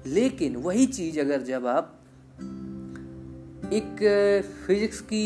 लेकिन 0.05 0.55
वही 0.55 0.85
चीज़ 0.85 1.19
अगर 1.19 1.41
जब 1.41 1.67
आप 1.67 1.95
एक 3.73 4.51
फिजिक्स 4.67 5.01
की 5.01 5.25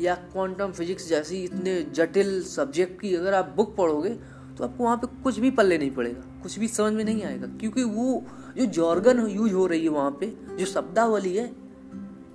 या 0.00 0.14
क्वांटम 0.14 0.72
फिजिक्स 0.72 1.08
जैसी 1.08 1.42
इतने 1.44 1.82
जटिल 1.82 2.42
सब्जेक्ट 2.42 3.00
की 3.00 3.14
अगर 3.14 3.34
आप 3.34 3.52
बुक 3.56 3.76
पढ़ोगे 3.76 4.10
तो 4.58 4.64
आपको 4.64 4.84
वहाँ 4.84 4.96
पे 4.96 5.06
कुछ 5.22 5.38
भी 5.38 5.50
पल्ले 5.50 5.78
नहीं 5.78 5.90
पड़ेगा। 5.90 6.20
कुछ 6.42 6.58
भी 6.58 6.68
समझ 6.68 6.92
में 6.92 7.04
नहीं 7.04 7.22
आएगा। 7.24 7.46
क्योंकि 7.46 7.82
वो 7.82 8.24
जो 8.56 8.66
जॉर्गन 8.66 9.26
यूज़ 9.26 9.52
हो 9.52 9.66
रही 9.66 9.82
है 9.82 9.88
वहाँ 9.88 10.10
पे, 10.10 10.26
जो 10.56 10.66
शब्दावली 10.66 11.36
है 11.36 11.46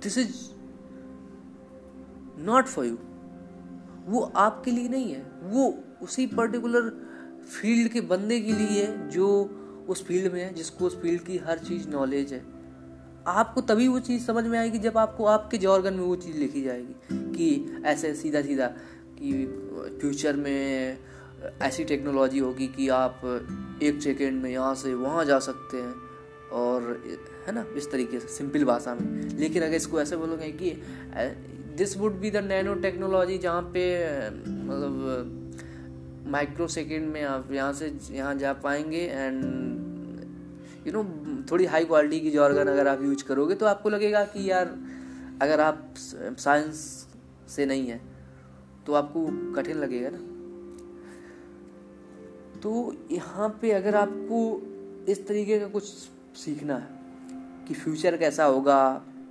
this 0.02 0.18
is 0.18 0.34
not 2.38 2.66
for 2.66 2.86
you 2.86 2.98
वो 4.06 4.32
आपके 4.36 4.70
लिए 4.70 4.88
नहीं 4.88 5.12
है। 5.12 5.32
वो 5.42 5.78
उसी 6.02 6.26
पर्टिकुलर 6.26 6.90
फ़ील्ड 7.62 7.92
के 7.92 8.00
बंदे 8.00 8.40
के 8.40 8.52
लिए 8.52 8.82
है 8.84 9.08
जो 9.10 9.28
उस 9.88 10.04
फ़ील्ड 10.04 10.32
में 10.32 10.42
है, 10.42 10.54
जिसको 10.54 10.84
उस 10.84 11.00
फ़ील्ड 11.02 11.22
की 11.22 11.36
हर 11.38 11.58
चीज़ 11.58 11.88
नॉलेज 11.88 12.32
है। 12.32 12.55
आपको 13.26 13.60
तभी 13.60 13.88
वो 13.88 13.98
चीज़ 14.00 14.24
समझ 14.24 14.44
में 14.44 14.58
आएगी 14.58 14.78
जब 14.78 14.98
आपको 14.98 15.24
आपके 15.24 15.58
जॉर्गन 15.58 15.94
में 15.94 16.04
वो 16.04 16.16
चीज़ 16.16 16.36
लिखी 16.36 16.62
जाएगी 16.62 16.94
कि 17.12 17.82
ऐसे 17.84 18.14
सीधा 18.14 18.42
सीधा 18.42 18.66
कि 19.18 19.32
फ्यूचर 20.00 20.36
में 20.36 20.98
ऐसी 21.62 21.84
टेक्नोलॉजी 21.84 22.38
होगी 22.38 22.66
कि 22.66 22.88
आप 22.88 23.20
एक 23.82 24.02
सेकेंड 24.02 24.42
में 24.42 24.50
यहाँ 24.50 24.74
से 24.74 24.94
वहाँ 24.94 25.24
जा 25.24 25.38
सकते 25.38 25.76
हैं 25.76 25.94
और 26.52 26.82
है 27.46 27.54
ना, 27.54 27.64
इस 27.76 27.90
तरीके 27.90 28.20
से, 28.20 28.28
सिंपल 28.28 28.64
भाषा 28.64 28.94
में। 28.94 29.38
लेकिन 29.38 29.62
अगर 29.62 29.74
इसको 29.74 30.00
ऐसे 30.00 30.16
बोलोगे 30.16 30.52
कि 30.52 30.70
this 31.76 31.96
would 31.96 32.12
be 32.12 32.30
the 32.30 32.36
nanotechnology 32.74 33.38
जहाँ 33.38 33.62
पे 33.62 33.84
मतलब 34.48 35.42
माइक्रो 36.26 36.66
सेकेंड 36.68 37.08
में 37.08 37.22
आप 37.22 37.52
यहाँ 37.52 37.72
से, 37.72 37.96
यहाँ 38.10 38.34
जा 38.34 38.52
पाएँगे 38.52 39.06
एंड 39.06 39.44
यू 40.86 40.92
नो 40.92 41.02
थोड़ी 41.50 41.64
हाई 41.64 41.84
क्वालिटी 41.84 42.20
की 42.20 42.30
जॉर्गन 42.30 42.68
अगर 42.68 42.88
आप 42.88 43.02
यूज़ 43.02 43.24
करोगे 43.24 43.54
तो 43.54 43.66
आपको 43.66 43.88
लगेगा 43.88 44.24
कि 44.26 44.50
यार, 44.50 44.66
अगर 45.42 45.60
आप 45.60 45.94
साइंस 45.96 46.78
से 47.48 47.66
नहीं 47.66 47.86
है 47.88 48.00
तो 48.86 48.92
आपको 48.94 49.26
कठिन 49.54 49.76
लगेगा 49.76 50.10
ना। 50.12 50.18
तो 52.60 52.94
यहाँ 53.10 53.48
पे 53.62 53.70
अगर 53.72 53.94
आपको 53.94 54.38
इस 55.12 55.26
तरीके 55.28 55.58
का 55.58 55.66
कुछ 55.68 55.84
सीखना 56.36 56.76
है, 56.76 56.88
कि 57.68 57.74
फ्यूचर 57.74 58.16
कैसा 58.16 58.44
होगा 58.44 58.78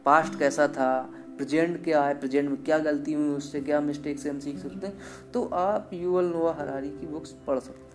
पास्ट 0.06 0.40
कैसा 0.40 0.68
था 0.68 0.90
प्रेजेंट 1.38 1.84
क्या 1.84 2.04
है 2.04 2.20
प्रेजेंट 2.20 2.50
में 2.50 2.64
क्या 2.64 2.78
गलती 2.80 3.14
हुई, 3.14 3.30
उससे 3.30 3.62
क्या 3.62 3.80
मिस्टेक 3.82 4.20
से 4.20 4.30
हम 4.30 4.40
सीख 4.40 4.58
सकते 4.58 4.88
हैं 4.88 5.32
तो 5.34 5.44
आप 5.54 5.90
यूवल 5.94 6.26
नोवा 6.26 6.54
हरारी 6.54 6.90
की 6.90 7.08
बुक्स 7.08 7.32
पढ़ 7.48 7.60
सकते 7.60 7.95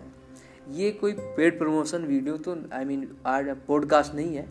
ये 0.71 0.91
कोई 0.91 1.13
पेड 1.13 1.57
प्रमोशन 1.59 2.01
वीडियो 2.01 2.37
तो 2.37 2.55
आई 2.73 2.85
मीन 2.85 3.15
आज 3.25 3.49
पॉडकास्ट 3.67 4.13
नहीं 4.15 4.35
है। 4.35 4.49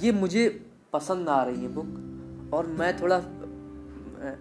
ये 0.00 0.12
मुझे 0.12 0.66
पसंद 0.92 1.28
आ 1.28 1.42
रही 1.44 1.62
है 1.62 1.68
बुक 1.68 2.54
और 2.54 2.66
मैं 2.66 3.00
थोड़ा, 3.00 3.16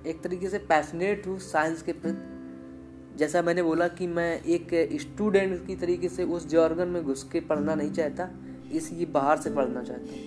एक 0.08 0.22
तरीके 0.24 0.50
से 0.50 0.58
पैशनेट 0.60 1.28
हूँ 1.28 1.40
साइंस 1.40 1.82
के 1.82 1.94
प्रति। 1.94 3.18
जैसा 3.18 3.42
मैंने 3.42 3.64
बोला 3.64 3.88
कि 3.88 4.08
मैं 4.08 4.44
एक 4.44 4.92
स्टूडेंट 5.02 5.68
की 5.68 5.76
तरीके 5.76 6.10
से 6.10 6.24
उस 6.24 6.48
जॉर्गन 6.48 6.88
में 6.88 7.04
घुस 7.04 7.24
के 7.24 7.40
पढ़ना 7.40 7.76
नहीं 7.76 7.92
चाहता, 7.92 8.30
इसलिए 8.72 9.06
बाहर 9.06 9.38
से 9.38 9.52
पढ़ना 9.52 9.84
चाहता 9.84 10.04
हूँ। 10.04 10.22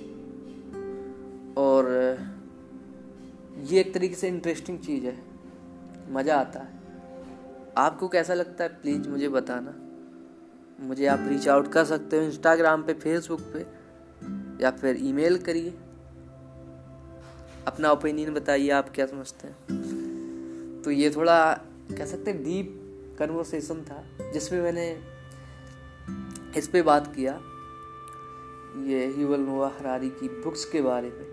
और, 1.56 2.18
ये 3.62 3.80
एक 3.80 3.94
तरीके 3.94 4.14
से 4.14 4.28
इंटरेस्टिंग 4.28 4.78
चीज़ 4.78 5.06
है। 5.06 5.16
मज़ा 6.10 6.36
आता 6.36 6.60
है। 6.60 6.80
आपको 7.76 8.08
कैसा 8.08 8.34
लगता 8.34 8.64
है? 8.64 8.70
प्लीज़ 8.70 9.08
मुझे 9.08 9.28
बताना। 9.28 9.74
मुझे 10.82 11.06
आप 11.06 11.18
रीच 11.28 11.48
आउट 11.48 11.72
कर 11.72 11.84
सकते 11.84 12.16
हो 12.16 12.22
इंस्टाग्राम 12.22 12.82
पे 12.82 12.92
फेसबुक 12.92 13.40
पे, 13.40 13.60
या 14.64 14.70
फिर 14.70 14.96
ईमेल 15.00 15.38
करिए। 15.38 15.70
अपना 17.66 17.90
ओपिनियन 17.90 18.34
बताइए, 18.34 18.70
आप 18.70 18.90
क्या 18.94 19.06
समझते 19.06 19.48
हैं? 19.48 19.54
तो 20.84 20.90
ये 20.90 21.10
थोड़ा, 21.10 21.54
कह 21.98 22.06
सकते 22.06 22.30
हैं 22.30 22.44
डीप 22.44 22.78
कन्वर्सेशन 23.18 23.80
था, 23.80 24.30
जिसमें 24.32 24.62
मैंने 24.62 25.00
इस 26.56 26.68
पे 26.68 26.82
बात 26.82 27.14
किया। 27.16 27.40
ये 28.84 29.06
ह्यूवल 29.06 29.40
नोवा 29.40 29.72
हरारी 29.78 30.10
की 30.10 30.28
बुक्स 30.28 30.64
के 30.64 30.82
बारे 30.82 31.08
में। 31.08 31.32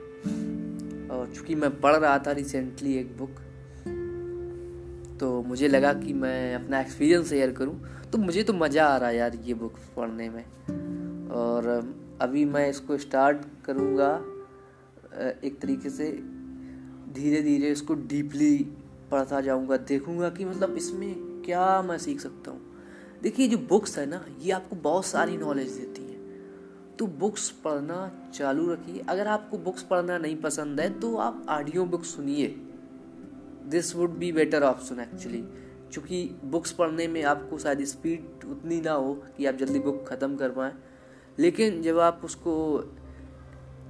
और 1.10 1.34
चूँकि 1.36 1.56
मैं 1.56 1.82
पढ़ 1.82 1.96
रहा 1.96 2.20
था 2.20 2.32
रिसेंटली 2.32 2.96
एक 2.96 3.18
बुक 3.18 3.32
तो 5.20 5.42
मुझे 5.44 5.68
लगा 5.68 5.94
कि 5.94 6.14
मैं 6.14 6.56
अपना 6.56 6.80
एक्सपीरियंस 6.82 7.30
शेयर 7.30 7.52
करूँ। 7.52 7.80
तो 8.12 8.18
मुझे 8.18 8.44
तो 8.44 8.54
मज़ा 8.54 8.86
आ 8.86 8.98
रहा 8.98 9.10
है 9.10 9.18
यार 9.18 9.36
ये 9.46 9.54
बुक 9.54 9.74
पढ़ने 9.98 10.30
में। 10.30 10.44
और 11.32 11.68
अभी 12.22 12.46
मैं 12.46 12.68
इसको 12.70 12.98
स्टार्ट 12.98 13.38
करूँगा 13.66 14.14
एक 15.44 15.58
तरीके 15.62 15.90
से 15.90 16.12
धीरे 17.14 17.42
धीरे 17.42 17.72
इसको 17.72 17.94
डीपली 17.94 18.56
पढ़ता 19.12 19.42
जाऊँगा, 19.42 19.78
देखूँगा 19.78 20.30
कि 20.30 20.46
मतलब 20.46 20.76
इसमें 20.78 21.14
क्या 21.46 21.82
मैं 21.82 21.98
सीख 21.98 22.20
सकता 22.20 22.52
हूँ। 22.52 22.62
देखिए 23.24 23.48
जो 23.48 23.58
बुक्स 23.60 23.98
है 23.98 24.06
ना, 24.06 24.24
ये 24.42 24.52
आपको 24.52 24.76
बहुत 24.76 25.06
सारी 25.06 25.38
नॉलेज 25.38 25.72
देती 25.72 26.02
है। 26.04 26.18
तो 26.98 27.08
बुक्स 27.08 27.50
पढ़ना 27.64 28.12
चालू 28.34 28.72
रखिए। 28.72 29.04
अगर 29.10 29.28
आपको 29.28 29.58
बुक्स 29.58 29.84
पढ़ना 29.84 30.18
नहीं 30.18 30.36
पसंद 30.36 30.80
है 30.80 30.90
तो 31.00 31.16
आप 31.18 31.46
ऑडियो 31.50 31.86
बुक 31.86 32.04
सुनिए। 32.06 32.48
This 33.70 33.96
would 33.96 34.18
be 34.18 34.32
better 34.32 34.64
option 34.64 35.00
actually 35.00 35.44
चूँकि 35.94 36.24
बुक्स 36.46 36.72
पढ़ने 36.72 37.08
में 37.08 37.24
आपको 37.26 37.58
शायद 37.58 37.84
स्पीड 37.86 38.44
उतनी 38.52 38.80
ना 38.82 38.92
हो 38.94 39.14
कि 39.38 39.46
आप 39.46 39.56
जल्दी 39.56 39.80
बुक 39.80 40.04
ख़त्म 40.08 40.36
कर 40.36 40.50
पाएँ। 40.52 40.74
लेकिन 41.38 41.82
जब 41.82 42.00
आप 42.00 42.22
उसको 42.24 42.54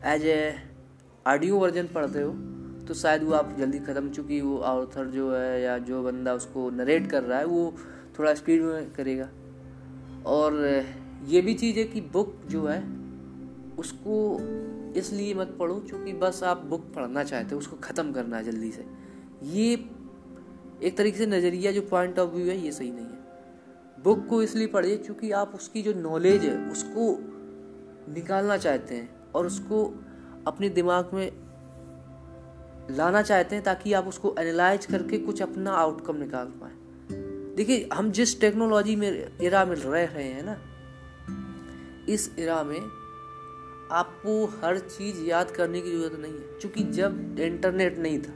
एज 0.05 0.25
ए 0.25 0.55
ऑडियो 1.25 1.57
वर्जन 1.59 1.87
पढ़ते 1.93 2.21
हो 2.21 2.31
तो 2.87 2.93
शायद 2.93 3.23
वो 3.23 3.33
आप 3.33 3.55
जल्दी 3.57 3.79
ख़त्म, 3.79 4.09
चुकी 4.09 4.39
वो 4.41 4.57
ऑथर 4.59 5.05
जो 5.07 5.31
है 5.33 5.61
या 5.61 5.77
जो 5.79 6.01
बंदा 6.03 6.33
उसको 6.33 6.69
नरेट 6.71 7.09
कर 7.11 7.23
रहा 7.23 7.39
है, 7.39 7.45
वो 7.45 7.73
थोड़ा 8.19 8.33
स्पीड 8.33 8.61
में 8.61 8.91
करेगा। 8.93 9.29
और 10.25 10.55
ये 11.27 11.41
भी 11.41 11.53
चीज़ 11.53 11.77
है 11.79 11.83
कि 11.83 12.01
बुक 12.13 12.33
जो 12.47 12.65
है, 12.67 12.79
उसको 13.77 14.39
इसलिए 14.99 15.33
मत 15.33 15.55
पढ़ो 15.59 15.75
क्योंकि 15.79 16.13
बस 16.13 16.41
आप 16.43 16.65
बुक 16.65 16.91
पढ़ना 16.95 17.23
चाहते 17.23 17.55
हो, 17.55 17.59
उसको 17.59 17.75
ख़त्म 17.77 18.11
करना 18.11 18.37
है 18.37 18.43
जल्दी 18.43 18.71
से। 18.71 18.85
ये 19.43 19.73
एक 20.83 20.97
तरीके 20.97 21.17
से 21.17 21.25
नज़रिया, 21.25 21.71
जो 21.71 21.81
पॉइंट 21.81 22.19
ऑफ़ 22.19 22.29
व्यू 22.29 22.45
है, 22.45 22.57
ये 22.57 22.71
सही 22.71 22.91
नहीं 22.91 23.05
है। 23.05 24.03
बुक 24.03 24.25
को 24.27 24.41
इसलिए 24.43 24.67
पढ़िए 24.67 24.97
क्योंकि 24.97 25.31
आप 25.31 25.51
उसकी 25.55 25.81
जो 25.81 25.93
नॉलेज 25.93 26.45
है, 26.45 26.57
उसको 26.71 27.17
निकालना 28.13 28.57
चाहते 28.57 28.95
हैं 28.95 29.31
और 29.35 29.45
उसको 29.45 29.83
अपने 30.47 30.69
दिमाग 30.69 31.09
में 31.13 31.31
लाना 32.91 33.21
चाहते 33.21 33.55
हैं 33.55 33.63
ताकि 33.63 33.93
आप 33.93 34.07
उसको 34.07 34.35
एनालाइज 34.39 34.85
करके 34.85 35.17
कुछ 35.17 35.41
अपना 35.41 35.71
आउटकम 35.71 36.15
निकाल 36.15 36.47
पाए। 36.61 36.71
देखिए, 37.55 37.89
हम 37.93 38.11
जिस 38.11 38.39
टेक्नोलॉजी 38.41 38.95
में 38.95 39.37
इरा 39.41 39.65
में 39.65 39.75
रह 39.75 40.05
रहे 40.05 40.23
हैं 40.23 40.43
ना, 40.43 40.57
इस 42.09 42.31
इरा 42.39 42.63
में 42.63 42.79
आपको 43.91 44.45
हर 44.63 44.79
चीज़ 44.79 45.23
याद 45.25 45.51
करने 45.51 45.81
की 45.81 45.91
ज़रूरत 45.91 46.19
नहीं 46.19 46.33
है, 46.33 46.59
क्योंकि 46.59 46.83
जब 46.91 47.39
इंटरनेट 47.39 47.97
नहीं 47.97 48.19
था 48.19 48.33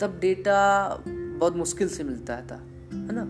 तब 0.00 0.18
डेटा 0.20 0.58
बहुत 1.08 1.56
मुश्किल 1.56 1.88
से 1.88 2.04
मिलता 2.04 2.40
था, 2.40 2.56
है 2.92 3.14
ना? 3.14 3.24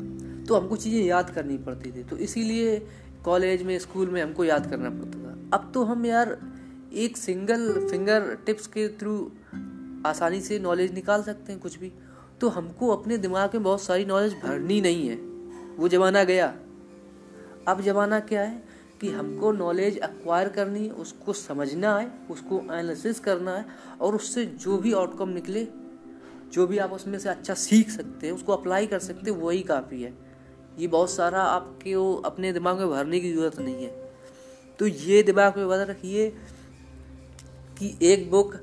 तो 0.44 0.54
हमको 0.54 0.76
चीज़ें 0.76 1.04
याद 1.04 1.30
करनी 1.30 1.58
पड़ती 1.58 1.92
थी। 1.92 2.02
तो 2.02 2.16
इसीलिए 2.16 2.78
कॉलेज 3.24 3.62
में 3.62 3.78
स्कूल 3.78 4.10
में 4.10 4.22
हमको 4.22 4.44
याद 4.44 4.70
करना 4.70 4.90
पड़ता 4.90 5.18
था। 5.18 5.58
अब 5.58 5.70
तो 5.74 5.84
हम 5.84 6.06
यार 6.06 6.38
एक 6.92 7.16
सिंगल 7.16 7.88
फिंगर 7.90 8.34
टिप्स 8.46 8.66
के 8.66 8.88
थ्रू 8.88 9.32
आसानी 10.06 10.40
से 10.40 10.58
नॉलेज 10.58 10.94
निकाल 10.94 11.22
सकते 11.22 11.52
हैं 11.52 11.60
कुछ 11.60 11.78
भी। 11.78 11.92
तो 12.40 12.48
हमको 12.48 12.88
अपने 12.88 13.18
दिमाग 13.18 13.54
में 13.54 13.62
बहुत 13.62 13.82
सारी 13.82 14.04
नॉलेज 14.04 14.34
भरनी 14.44 14.80
नहीं 14.80 15.08
है। 15.08 15.16
वो 15.76 15.88
ज़माना 15.88 16.24
गया। 16.24 16.54
अब 17.68 17.80
ज़माना 17.80 18.20
क्या 18.20 18.42
है 18.42 18.62
कि 19.00 19.08
हमको 19.10 19.52
नॉलेज 19.52 19.96
एक्वायर 19.98 20.48
करनी 20.48 20.84
है, 20.84 20.90
उसको 20.90 21.32
समझना 21.32 21.98
है, 21.98 22.10
उसको 22.30 22.60
एनालिसिस 22.60 23.20
करना 23.20 23.56
है 23.56 23.64
और 24.00 24.14
उससे 24.14 24.44
जो 24.46 24.78
भी 24.78 24.92
आउटकम 24.92 25.28
निकले 25.28 25.64
जो 26.52 26.66
भी 26.66 26.78
आप 26.78 26.92
उसमें 26.92 27.18
से 27.18 27.28
अच्छा 27.28 27.54
सीख 27.54 27.90
सकते 27.90 28.26
हैं, 28.26 28.34
उसको 28.34 28.52
अप्लाई 28.52 28.86
कर 28.86 28.98
सकते 28.98 29.30
हैं, 29.30 29.38
वही 29.38 29.62
काफ़ी 29.62 30.02
है। 30.02 30.18
ये 30.78 30.86
बहुत 30.86 31.10
सारा 31.10 31.42
आपके 31.42 31.96
वो 31.96 32.14
अपने 32.14 32.52
दिमाग 32.52 32.78
में 32.78 32.90
भरने 32.90 33.20
की 33.20 33.32
ज़रूरत 33.32 33.58
नहीं 33.58 33.84
है। 33.84 34.12
तो 34.78 34.86
ये 34.86 35.22
दिमाग 35.22 35.56
में 35.56 35.68
बता 35.68 35.82
रखिए 35.82 36.30
कि 37.78 37.98
एक 38.02 38.30
बुक 38.30 38.54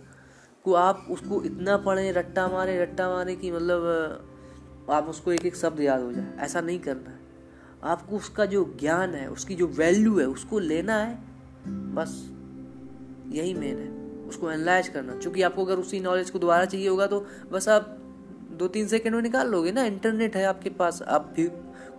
को 0.64 0.74
आप 0.74 1.08
उसको 1.10 1.44
इतना 1.44 1.78
पढ़ें, 1.78 2.14
रट्टा 2.14 2.48
मारे 2.48 2.82
रट्टा 2.82 3.10
मारे 3.10 3.36
कि 3.36 3.52
मतलब 3.52 4.88
आप 4.90 5.08
उसको 5.08 5.32
एक 5.32 5.46
एक 5.46 5.56
शब्द 5.56 5.80
याद 5.80 6.02
हो 6.02 6.14
जाए। 6.14 6.38
ऐसा 6.40 6.62
नहीं 6.62 6.80
करना 6.80 7.10
है। 7.10 7.20
आपको 7.84 8.16
उसका 8.16 8.46
जो 8.46 8.78
ज्ञान 8.80 9.14
है, 9.14 9.30
उसकी 9.30 9.56
जो 9.56 9.68
वैल्यू 9.68 10.20
है, 10.20 10.26
उसको 10.26 10.60
लेना 10.60 10.96
है, 10.96 11.24
बस 11.68 12.30
यही 13.36 13.54
मेन 13.54 13.78
है। 13.78 14.03
उसको 14.34 14.52
एनालाइज 14.52 14.88
करना। 14.90 15.16
क्योंकि 15.16 15.42
आपको 15.44 15.66
अगर 15.66 15.80
उसी 15.80 16.00
नॉलेज 16.02 16.30
को 16.30 16.40
दोबारा 16.40 16.66
चाहिए 16.66 16.88
होगा 16.88 17.08
तो 17.08 17.26
बस 17.52 17.70
आप 17.70 17.90
दो 18.54 18.68
तीन 18.70 18.88
सेकेंड 18.88 19.16
में 19.16 19.22
निकाल 19.22 19.48
लोगे 19.50 19.72
ना 19.72 19.84
इंटरनेट 19.86 20.36
है 20.36 20.46
आपके 20.46 20.70
पास, 20.72 21.02
आप 21.02 21.34
भी 21.36 21.48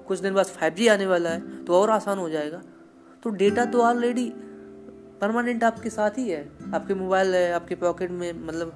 कुछ 0.07 0.19
दिन 0.21 0.35
बाद 0.35 0.47
फाइव 0.47 0.89
आने 0.93 1.07
वाला 1.07 1.31
है 1.31 1.65
तो 1.65 1.75
और 1.75 1.91
आसान 1.91 2.19
हो 2.19 2.29
जाएगा। 2.31 2.63
तो 3.23 3.31
डेटा 3.33 3.65
तो 3.65 3.81
ऑलरेडी 3.83 4.33
परमानेंट 5.21 5.65
आपके 5.65 5.91
साथ 5.91 6.19
ही 6.19 6.29
है। 6.29 6.41
आपके 6.75 6.95
मोबाइल 6.95 7.35
है, 7.35 7.53
आपके 7.53 7.75
पॉकेट 7.77 8.11
में 8.11 8.33
मतलब 8.39 8.73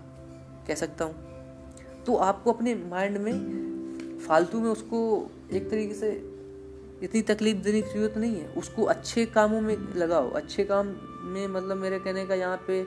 कह 0.68 0.74
सकता 0.74 1.04
हूँ। 1.04 2.04
तो 2.06 2.14
आपको 2.16 2.52
अपने 2.52 2.74
माइंड 2.90 3.18
में 3.18 4.18
फालतू 4.18 4.60
में 4.60 4.68
उसको 4.70 5.00
एक 5.52 5.70
तरीके 5.70 5.94
से 5.94 6.10
इतनी 7.02 7.22
तकलीफ़ 7.24 7.58
देने 7.58 7.82
की 7.82 7.90
ज़रूरत 7.90 8.16
नहीं 8.16 8.36
है। 8.36 8.48
उसको 8.56 8.84
अच्छे 8.84 9.24
कामों 9.26 9.60
में 9.60 9.76
लगाओ। 9.96 10.30
अच्छे 10.32 10.64
काम 10.64 10.86
में 11.24 11.46
मतलब 11.48 11.76
मेरे 11.76 11.98
कहने 11.98 12.24
का 12.26 12.34
यहाँ 12.34 12.56
पे 12.66 12.82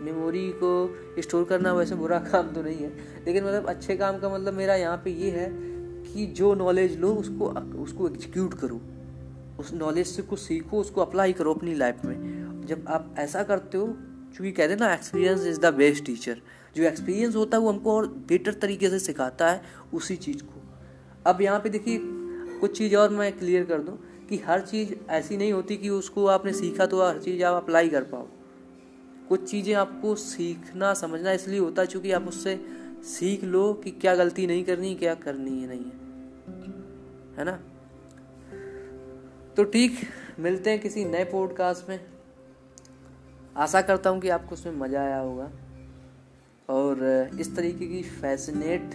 मेमोरी 0.00 0.48
को 0.62 1.22
स्टोर 1.22 1.44
करना 1.44 1.72
वैसे 1.72 1.94
बुरा 1.94 2.18
काम 2.18 2.52
तो 2.52 2.62
नहीं 2.62 2.76
है। 2.76 2.90
लेकिन 3.26 3.44
मतलब 3.44 3.66
अच्छे 3.66 3.96
काम 3.96 4.18
का 4.18 4.28
मतलब 4.28 4.54
मेरा 4.54 4.74
यहाँ 4.74 4.96
पे 4.96 5.10
ये 5.10 5.30
है 5.30 5.48
कि 6.04 6.26
जो 6.26 6.54
नॉलेज 6.54 6.98
लो, 7.00 7.12
उसको 7.14 7.46
उसको 7.82 8.08
एग्जीक्यूट 8.08 8.54
करो। 8.54 8.80
उस 9.60 9.72
नॉलेज 9.72 10.06
से 10.06 10.22
कुछ 10.22 10.38
सीखो, 10.38 10.80
उसको 10.80 11.00
अप्लाई 11.00 11.32
करो 11.32 11.54
अपनी 11.54 11.74
लाइफ 11.74 12.04
में। 12.04 12.66
जब 12.66 12.84
आप 12.88 13.14
ऐसा 13.18 13.42
करते 13.42 13.78
हो, 13.78 13.86
चूँकि 14.36 14.52
कहते 14.52 14.72
हैं 14.72 14.80
ना 14.80 14.92
experience 14.94 15.46
is 15.46 15.60
the 15.60 15.74
best 15.74 16.04
teacher 16.04 16.40
जो 16.76 16.82
एक्सपीरियंस 16.82 17.36
होता 17.36 17.56
है, 17.56 17.62
वो 17.62 17.70
हमको 17.70 17.92
और 17.92 18.06
बेटर 18.06 18.52
तरीके 18.52 18.90
से 18.90 18.98
सिखाता 18.98 19.50
है 19.50 19.62
उसी 19.94 20.16
चीज़ 20.16 20.42
को। 20.42 20.62
अब 21.26 21.42
यहाँ 21.42 21.60
पे 21.60 21.68
देखिए, 21.68 22.00
कुछ 22.60 22.78
चीज़ 22.78 22.96
और 22.96 23.10
मैं 23.10 23.32
क्लियर 23.38 23.64
कर 23.64 23.78
दूँ 23.78 23.98
कि 24.28 24.36
हर 24.36 24.60
चीज़ 24.60 24.94
ऐसी 25.10 25.36
नहीं 25.36 25.52
होती 25.52 25.76
कि 25.76 25.88
उसको 25.88 26.26
आपने 26.26 26.52
सीखा 26.52 26.86
तो 26.86 27.02
हर 27.02 27.18
चीज़ 27.18 27.44
आप 27.44 27.62
अप्लाई 27.62 27.88
कर 27.88 28.02
पाओ। 28.02 28.28
कुछ 29.28 29.50
चीज़ें 29.50 29.74
आपको 29.74 30.14
सीखना, 30.14 30.94
समझना 30.94 31.32
इसलिए 31.32 31.58
होता 31.58 31.82
है 31.82 31.88
क्योंकि 31.88 32.12
आप 32.12 32.28
उससे 32.28 32.66
सीख 33.02 33.44
लो 33.44 33.74
कि 33.74 33.90
क्या 33.90 34.14
गलती 34.14 34.46
नहीं 34.46 34.64
करनी, 34.64 34.94
क्या 34.94 35.14
करनी 35.14 35.62
है 35.62 35.68
नहीं 35.68 35.84
है। 35.84 36.08
है 37.38 37.44
ना? 37.44 37.60
तो 39.54 39.64
ठीक, 39.64 39.98
मिलते 40.38 40.70
हैं 40.70 40.80
किसी 40.80 41.04
नए 41.04 41.24
पॉडकास्ट 41.24 41.88
में। 41.88 42.00
आशा 43.56 43.82
करता 43.82 44.10
हूँ 44.10 44.20
कि 44.20 44.28
आपको 44.28 44.54
उसमें 44.54 44.72
मज़ा 44.72 45.00
आया 45.00 45.18
होगा। 45.18 45.50
और 46.68 47.30
इस 47.40 47.56
तरीके 47.56 47.86
की 47.86 48.02
फैसिनेट 48.02 48.94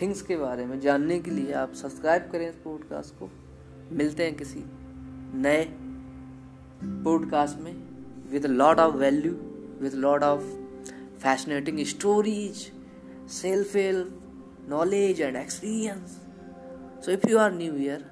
थिंग्स 0.00 0.22
के 0.22 0.36
बारे 0.36 0.66
में 0.66 0.80
जानने 0.80 1.18
के 1.18 1.30
लिए 1.30 1.52
आप 1.52 1.72
सब्सक्राइब 1.72 2.28
करें 2.32 2.48
इस 2.48 2.56
पॉडकास्ट 2.56 3.14
को। 3.14 3.30
मिलते 3.92 4.24
हैं 4.24 4.36
किसी 4.36 4.64
नए 5.38 5.64
पॉडकास्ट 6.84 7.58
में। 7.58 7.85
With 8.30 8.46
lot 8.46 8.78
of 8.78 8.94
value 8.96 9.32
with 9.80 9.94
lot 9.94 10.22
of 10.22 10.42
fascinating 11.22 11.84
stories 11.86 12.66
self 13.32 13.74
help 13.76 14.66
knowledge 14.68 15.20
and 15.20 15.36
experience 15.36 16.20
so 17.04 17.12
if 17.12 17.28
you 17.28 17.38
are 17.38 17.52
new 17.54 17.76
here 17.76 18.04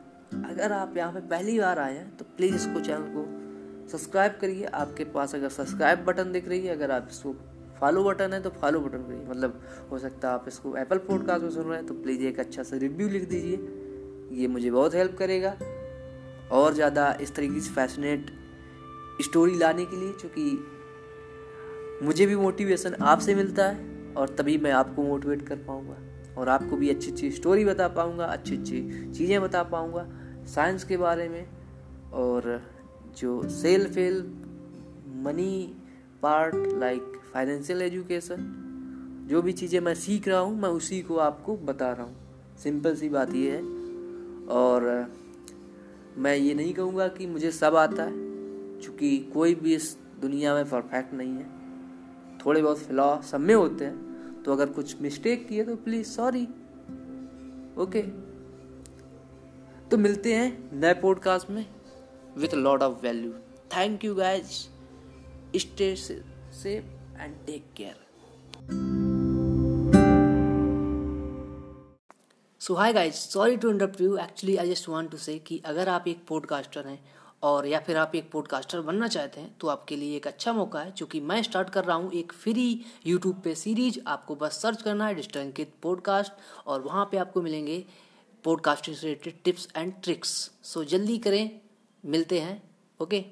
अगर 0.50 0.72
आप 0.72 0.96
यहाँ 0.96 1.12
पे 1.12 1.20
पहली 1.28 1.58
बार 1.58 1.78
आए 1.78 1.96
हैं 1.96 2.16
तो 2.16 2.24
प्लीज़ 2.36 2.54
इसको 2.54 2.80
चैनल 2.80 3.12
को 3.16 3.26
सब्सक्राइब 3.88 4.38
करिए। 4.40 4.64
आपके 4.64 5.04
पास 5.14 5.34
अगर 5.34 5.48
सब्सक्राइब 5.48 6.04
बटन 6.04 6.32
दिख 6.32 6.48
रही 6.48 6.66
है, 6.66 6.74
अगर 6.74 6.90
आप 6.90 7.08
इसको 7.10 7.32
फॉलो 7.80 8.04
बटन 8.04 8.32
है 8.32 8.40
तो 8.42 8.50
फॉलो 8.50 8.80
बटन 8.80 9.02
करिए। 9.02 9.26
मतलब 9.28 9.60
हो 9.90 9.98
सकता 9.98 10.28
है 10.28 10.34
आप 10.34 10.44
इसको 10.48 10.76
एप्पल 10.76 10.98
पॉडकास्ट 11.08 11.42
में 11.42 11.50
सुन 11.50 11.64
रहे 11.64 11.78
हैं 11.78 11.86
तो 11.86 11.94
प्लीज़ 11.94 12.22
एक 12.26 12.40
अच्छा 12.40 12.62
सा 12.62 12.76
रिव्यू 12.76 13.08
लिख 13.08 13.28
दीजिए। 13.28 14.38
ये 14.40 14.48
मुझे 14.48 14.70
बहुत 14.70 14.94
हेल्प 14.94 15.16
करेगा। 15.18 15.56
और 16.52 16.74
ज़्यादा 16.74 17.12
इस 17.20 17.34
तरीके 17.34 17.60
से 17.60 17.70
फैसिनेट 17.74 18.30
स्टोरी 19.22 19.58
लाने 19.58 19.84
के 19.84 19.96
लिए 19.96 20.12
क्योंकि 20.12 20.64
मुझे 22.02 22.26
भी 22.26 22.36
मोटिवेशन 22.36 22.94
आपसे 22.94 23.34
मिलता 23.34 23.68
है 23.68 24.12
और 24.16 24.28
तभी 24.28 24.58
मैं 24.58 24.72
आपको 24.72 25.02
मोटिवेट 25.02 25.48
कर 25.48 25.56
पाऊँगा 25.56 25.96
और 26.40 26.48
आपको 26.48 26.76
भी 26.76 26.90
अच्छी 26.90 27.10
अच्छी 27.10 27.30
स्टोरी 27.30 27.64
बता 27.64 27.88
पाऊँगा 27.88 28.24
अच्छी 28.24 28.56
अच्छी 28.56 29.12
चीज़ें 29.12 29.42
बता 29.42 29.62
पाऊँगा 29.62 30.08
साइंस 30.44 30.84
के 30.84 30.96
बारे 30.96 31.28
में 31.28 31.46
और 32.12 32.62
जो 33.18 33.48
self 33.48 33.96
help 33.96 34.24
money 35.24 35.74
part 36.22 36.54
like 36.56 37.02
financial 37.32 37.82
education 37.82 38.60
जो 39.30 39.42
भी 39.42 39.52
चीज़ें 39.52 39.80
मैं 39.80 39.94
सीख 39.94 40.28
रहा 40.28 40.38
हूँ, 40.38 40.60
मैं 40.60 40.68
उसी 40.68 41.00
को 41.00 41.16
आपको 41.16 41.56
बता 41.56 41.92
रहा 41.92 42.02
हूँ। 42.02 42.16
सिंपल 42.62 42.96
सी 42.96 43.08
बात 43.08 43.34
ये 43.34 43.50
है 43.50 43.62
और 44.46 45.12
मैं 46.18 46.36
ये 46.36 46.54
नहीं 46.54 46.74
कहूँगा 46.74 47.08
कि 47.08 47.26
मुझे 47.26 47.50
सब 47.50 47.76
आता 47.76 48.02
है। 48.02 48.23
क्योंकि 48.80 49.18
कोई 49.18 49.54
भी 49.54 49.74
इस 49.74 49.98
दुनिया 50.20 50.54
में 50.54 50.64
परफेक्ट 50.64 51.14
नहीं 51.14 51.32
है। 51.32 51.46
थोड़े 52.38 52.62
बहुत 52.62 52.78
फ्लॉ 52.78 53.22
सब 53.22 53.40
में 53.40 53.54
होते 53.54 53.84
हैं। 53.84 54.42
तो 54.42 54.52
अगर 54.52 54.66
कुछ 54.66 55.00
मिस्टेक 55.00 55.48
किए 55.48 55.64
तो 55.64 55.76
प्लीज़ 55.76 56.06
सॉरी 56.06 56.44
ओके 57.82 58.02
तो 59.88 59.96
मिलते 59.96 60.34
हैं 60.34 60.70
नए 60.72 60.94
पॉडकास्ट 60.94 61.50
में 61.50 61.66
with 62.36 62.54
lot 62.54 62.82
of 62.82 63.02
value 63.02 63.32
thank 63.76 64.04
you 64.04 64.14
guys 64.14 64.50
stay 65.56 65.96
safe 65.96 66.84
and 67.14 67.32
take 67.32 67.80
care. 67.80 67.98
So 72.60 72.74
hi 72.74 72.92
guys 72.92 73.14
sorry 73.14 73.56
to 73.56 73.70
interrupt 73.70 74.00
you 74.00 74.16
actually 74.16 74.56
I 74.56 74.70
just 74.70 74.88
want 74.88 75.10
to 75.10 75.16
say 75.16 75.38
कि 75.38 75.62
अगर 75.64 75.88
आप 75.88 76.04
एक 76.08 76.26
पॉडकास्टर 76.28 76.86
हैं 76.86 77.04
और 77.44 77.66
या 77.66 77.78
फिर 77.80 77.96
आप 77.96 78.14
एक 78.14 78.30
पॉडकास्टर 78.30 78.80
बनना 78.80 79.08
चाहते 79.08 79.40
हैं 79.40 79.54
तो 79.60 79.68
आपके 79.68 79.96
लिए 79.96 80.16
एक 80.16 80.26
अच्छा 80.26 80.52
मौका 80.52 80.80
है, 80.80 80.90
क्योंकि 80.90 81.20
मैं 81.20 81.42
स्टार्ट 81.42 81.70
कर 81.70 81.84
रहा 81.84 81.96
हूँ 81.96 82.12
एक 82.12 82.32
फ्री 82.32 82.84
यूट्यूब 83.06 83.40
पे 83.44 83.54
सीरीज़ 83.54 83.98
आपको 84.06 84.34
बस 84.36 84.60
सर्च 84.62 84.82
करना 84.82 85.06
है 85.06 85.14
डिस्टंकित 85.14 85.74
पॉडकास्ट 85.82 86.32
और 86.66 86.82
वहाँ 86.82 87.04
पे 87.10 87.16
आपको 87.16 87.42
मिलेंगे 87.42 87.84
पॉडकास्टिंग 88.44 88.96
से 88.96 89.06
related 89.06 89.42
tips 89.44 89.68
and 89.76 89.92
tricks 90.02 90.30
so 90.62 90.84
जल्दी 90.84 91.18
करें, 91.18 91.50
मिलते 92.04 92.40
हैं 92.40 92.62
ओके? 93.00 93.24